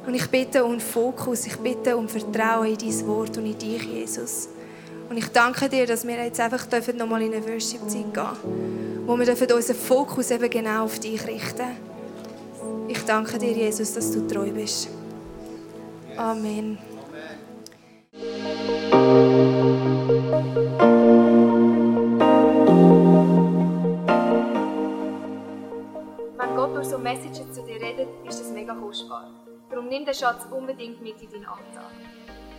Und 0.06 0.14
ich 0.14 0.28
bitte 0.28 0.64
um 0.64 0.80
Fokus, 0.80 1.46
ich 1.46 1.56
bitte 1.56 1.96
um 1.96 2.08
Vertrauen 2.08 2.66
in 2.66 2.78
dein 2.78 3.06
Wort 3.06 3.36
und 3.36 3.46
in 3.46 3.58
dich, 3.58 3.84
Jesus. 3.84 4.48
Und 5.08 5.16
ich 5.16 5.28
danke 5.28 5.68
dir, 5.68 5.86
dass 5.86 6.06
wir 6.06 6.24
jetzt 6.24 6.40
einfach 6.40 6.66
nochmal 6.94 7.22
in 7.22 7.34
eine 7.34 7.46
Worship-Zeit 7.46 8.14
gehen 8.14 8.80
wo 9.10 9.18
wir 9.18 9.26
dürfen 9.26 9.50
unseren 9.52 9.74
Fokus 9.74 10.30
eben 10.30 10.48
genau 10.48 10.84
auf 10.84 11.00
dich 11.00 11.26
richten. 11.26 11.76
Ich 12.86 13.04
danke 13.04 13.38
dir, 13.38 13.50
Jesus, 13.50 13.92
dass 13.92 14.12
du 14.12 14.24
treu 14.28 14.52
bist. 14.52 14.88
Amen. 16.16 16.78
Wenn 26.38 26.54
Gott 26.54 26.76
durch 26.76 26.86
so 26.86 26.98
Messages 26.98 27.52
zu 27.52 27.62
dir 27.62 27.80
redet, 27.80 28.08
ist 28.28 28.40
das 28.40 28.50
mega 28.52 28.74
kostbar. 28.74 29.49
Darum 29.70 29.88
nimm 29.88 30.04
den 30.04 30.14
Schatz 30.14 30.46
unbedingt 30.50 31.00
mit 31.00 31.22
in 31.22 31.30
deinen 31.30 31.46
Alltag. 31.46 31.92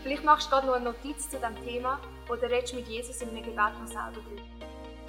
Vielleicht 0.02 0.24
machst 0.24 0.48
du 0.48 0.52
gerade 0.52 0.68
noch 0.68 0.76
eine 0.76 0.86
Notiz 0.86 1.30
zu 1.30 1.38
diesem 1.38 1.64
Thema 1.64 2.00
oder 2.30 2.50
redest 2.50 2.74
mit 2.74 2.88
Jesus 2.88 3.22
in 3.22 3.30
einem 3.30 3.44
Gebet 3.44 3.58
noch 3.58 3.88
selber 3.88 4.12
drüber. 4.14 4.42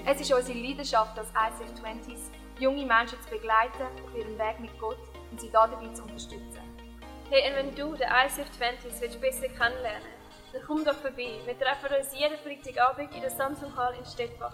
Es 0.04 0.20
ist 0.20 0.32
unsere 0.32 0.58
Leidenschaft 0.58 1.16
als 1.16 1.28
ICF 1.28 1.80
20s, 1.80 2.30
junge 2.58 2.84
Menschen 2.84 3.20
zu 3.22 3.30
begleiten 3.30 3.86
auf 4.04 4.18
ihrem 4.18 4.36
Weg 4.36 4.58
mit 4.60 4.78
Gott 4.80 4.98
und 5.30 5.40
sie 5.40 5.50
dabei 5.50 5.88
zu 5.94 6.02
unterstützen. 6.02 6.60
Hey, 7.30 7.50
und 7.50 7.56
wenn 7.56 7.74
du 7.74 7.94
den 7.94 8.08
ICF 8.08 8.50
20s 8.58 9.00
willst 9.00 9.20
besser 9.20 9.48
kennenlernen 9.48 10.22
dann 10.52 10.62
komm 10.66 10.84
doch 10.84 10.96
vorbei. 10.96 11.40
Wir 11.44 11.58
treffen 11.58 11.96
uns 11.98 12.14
jeden 12.14 12.36
Freitagabend 12.38 13.14
in 13.14 13.22
der 13.22 13.30
Samsung 13.30 13.74
Hall 13.74 13.94
in 13.98 14.04
Stettbach. 14.04 14.52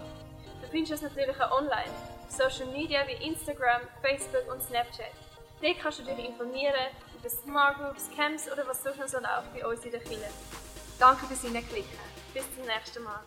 Du 0.63 0.69
findest 0.69 0.93
uns 0.93 1.03
natürlich 1.03 1.41
auch 1.41 1.51
online, 1.51 1.91
auf 2.25 2.31
Social 2.31 2.67
Media 2.73 3.01
wie 3.07 3.27
Instagram, 3.27 3.83
Facebook 4.01 4.53
und 4.53 4.63
Snapchat. 4.63 5.11
Dort 5.61 5.79
kannst 5.81 5.99
du 5.99 6.05
dich 6.05 6.25
informieren 6.25 6.75
über 7.19 7.31
Smart 7.31 7.79
Groups, 7.79 8.09
Camps 8.15 8.51
oder 8.51 8.67
was 8.67 8.83
sonst 8.83 8.99
noch 8.99 9.09
so 9.09 9.19
läuft 9.19 9.55
bei 9.55 9.67
uns 9.67 9.85
in 9.85 9.91
der 9.91 10.01
Kirche. 10.01 10.31
Danke 10.99 11.27
fürs 11.27 11.43
Hineinklicken. 11.43 11.99
Bis 12.35 12.45
zum 12.55 12.67
nächsten 12.67 13.03
Mal. 13.03 13.21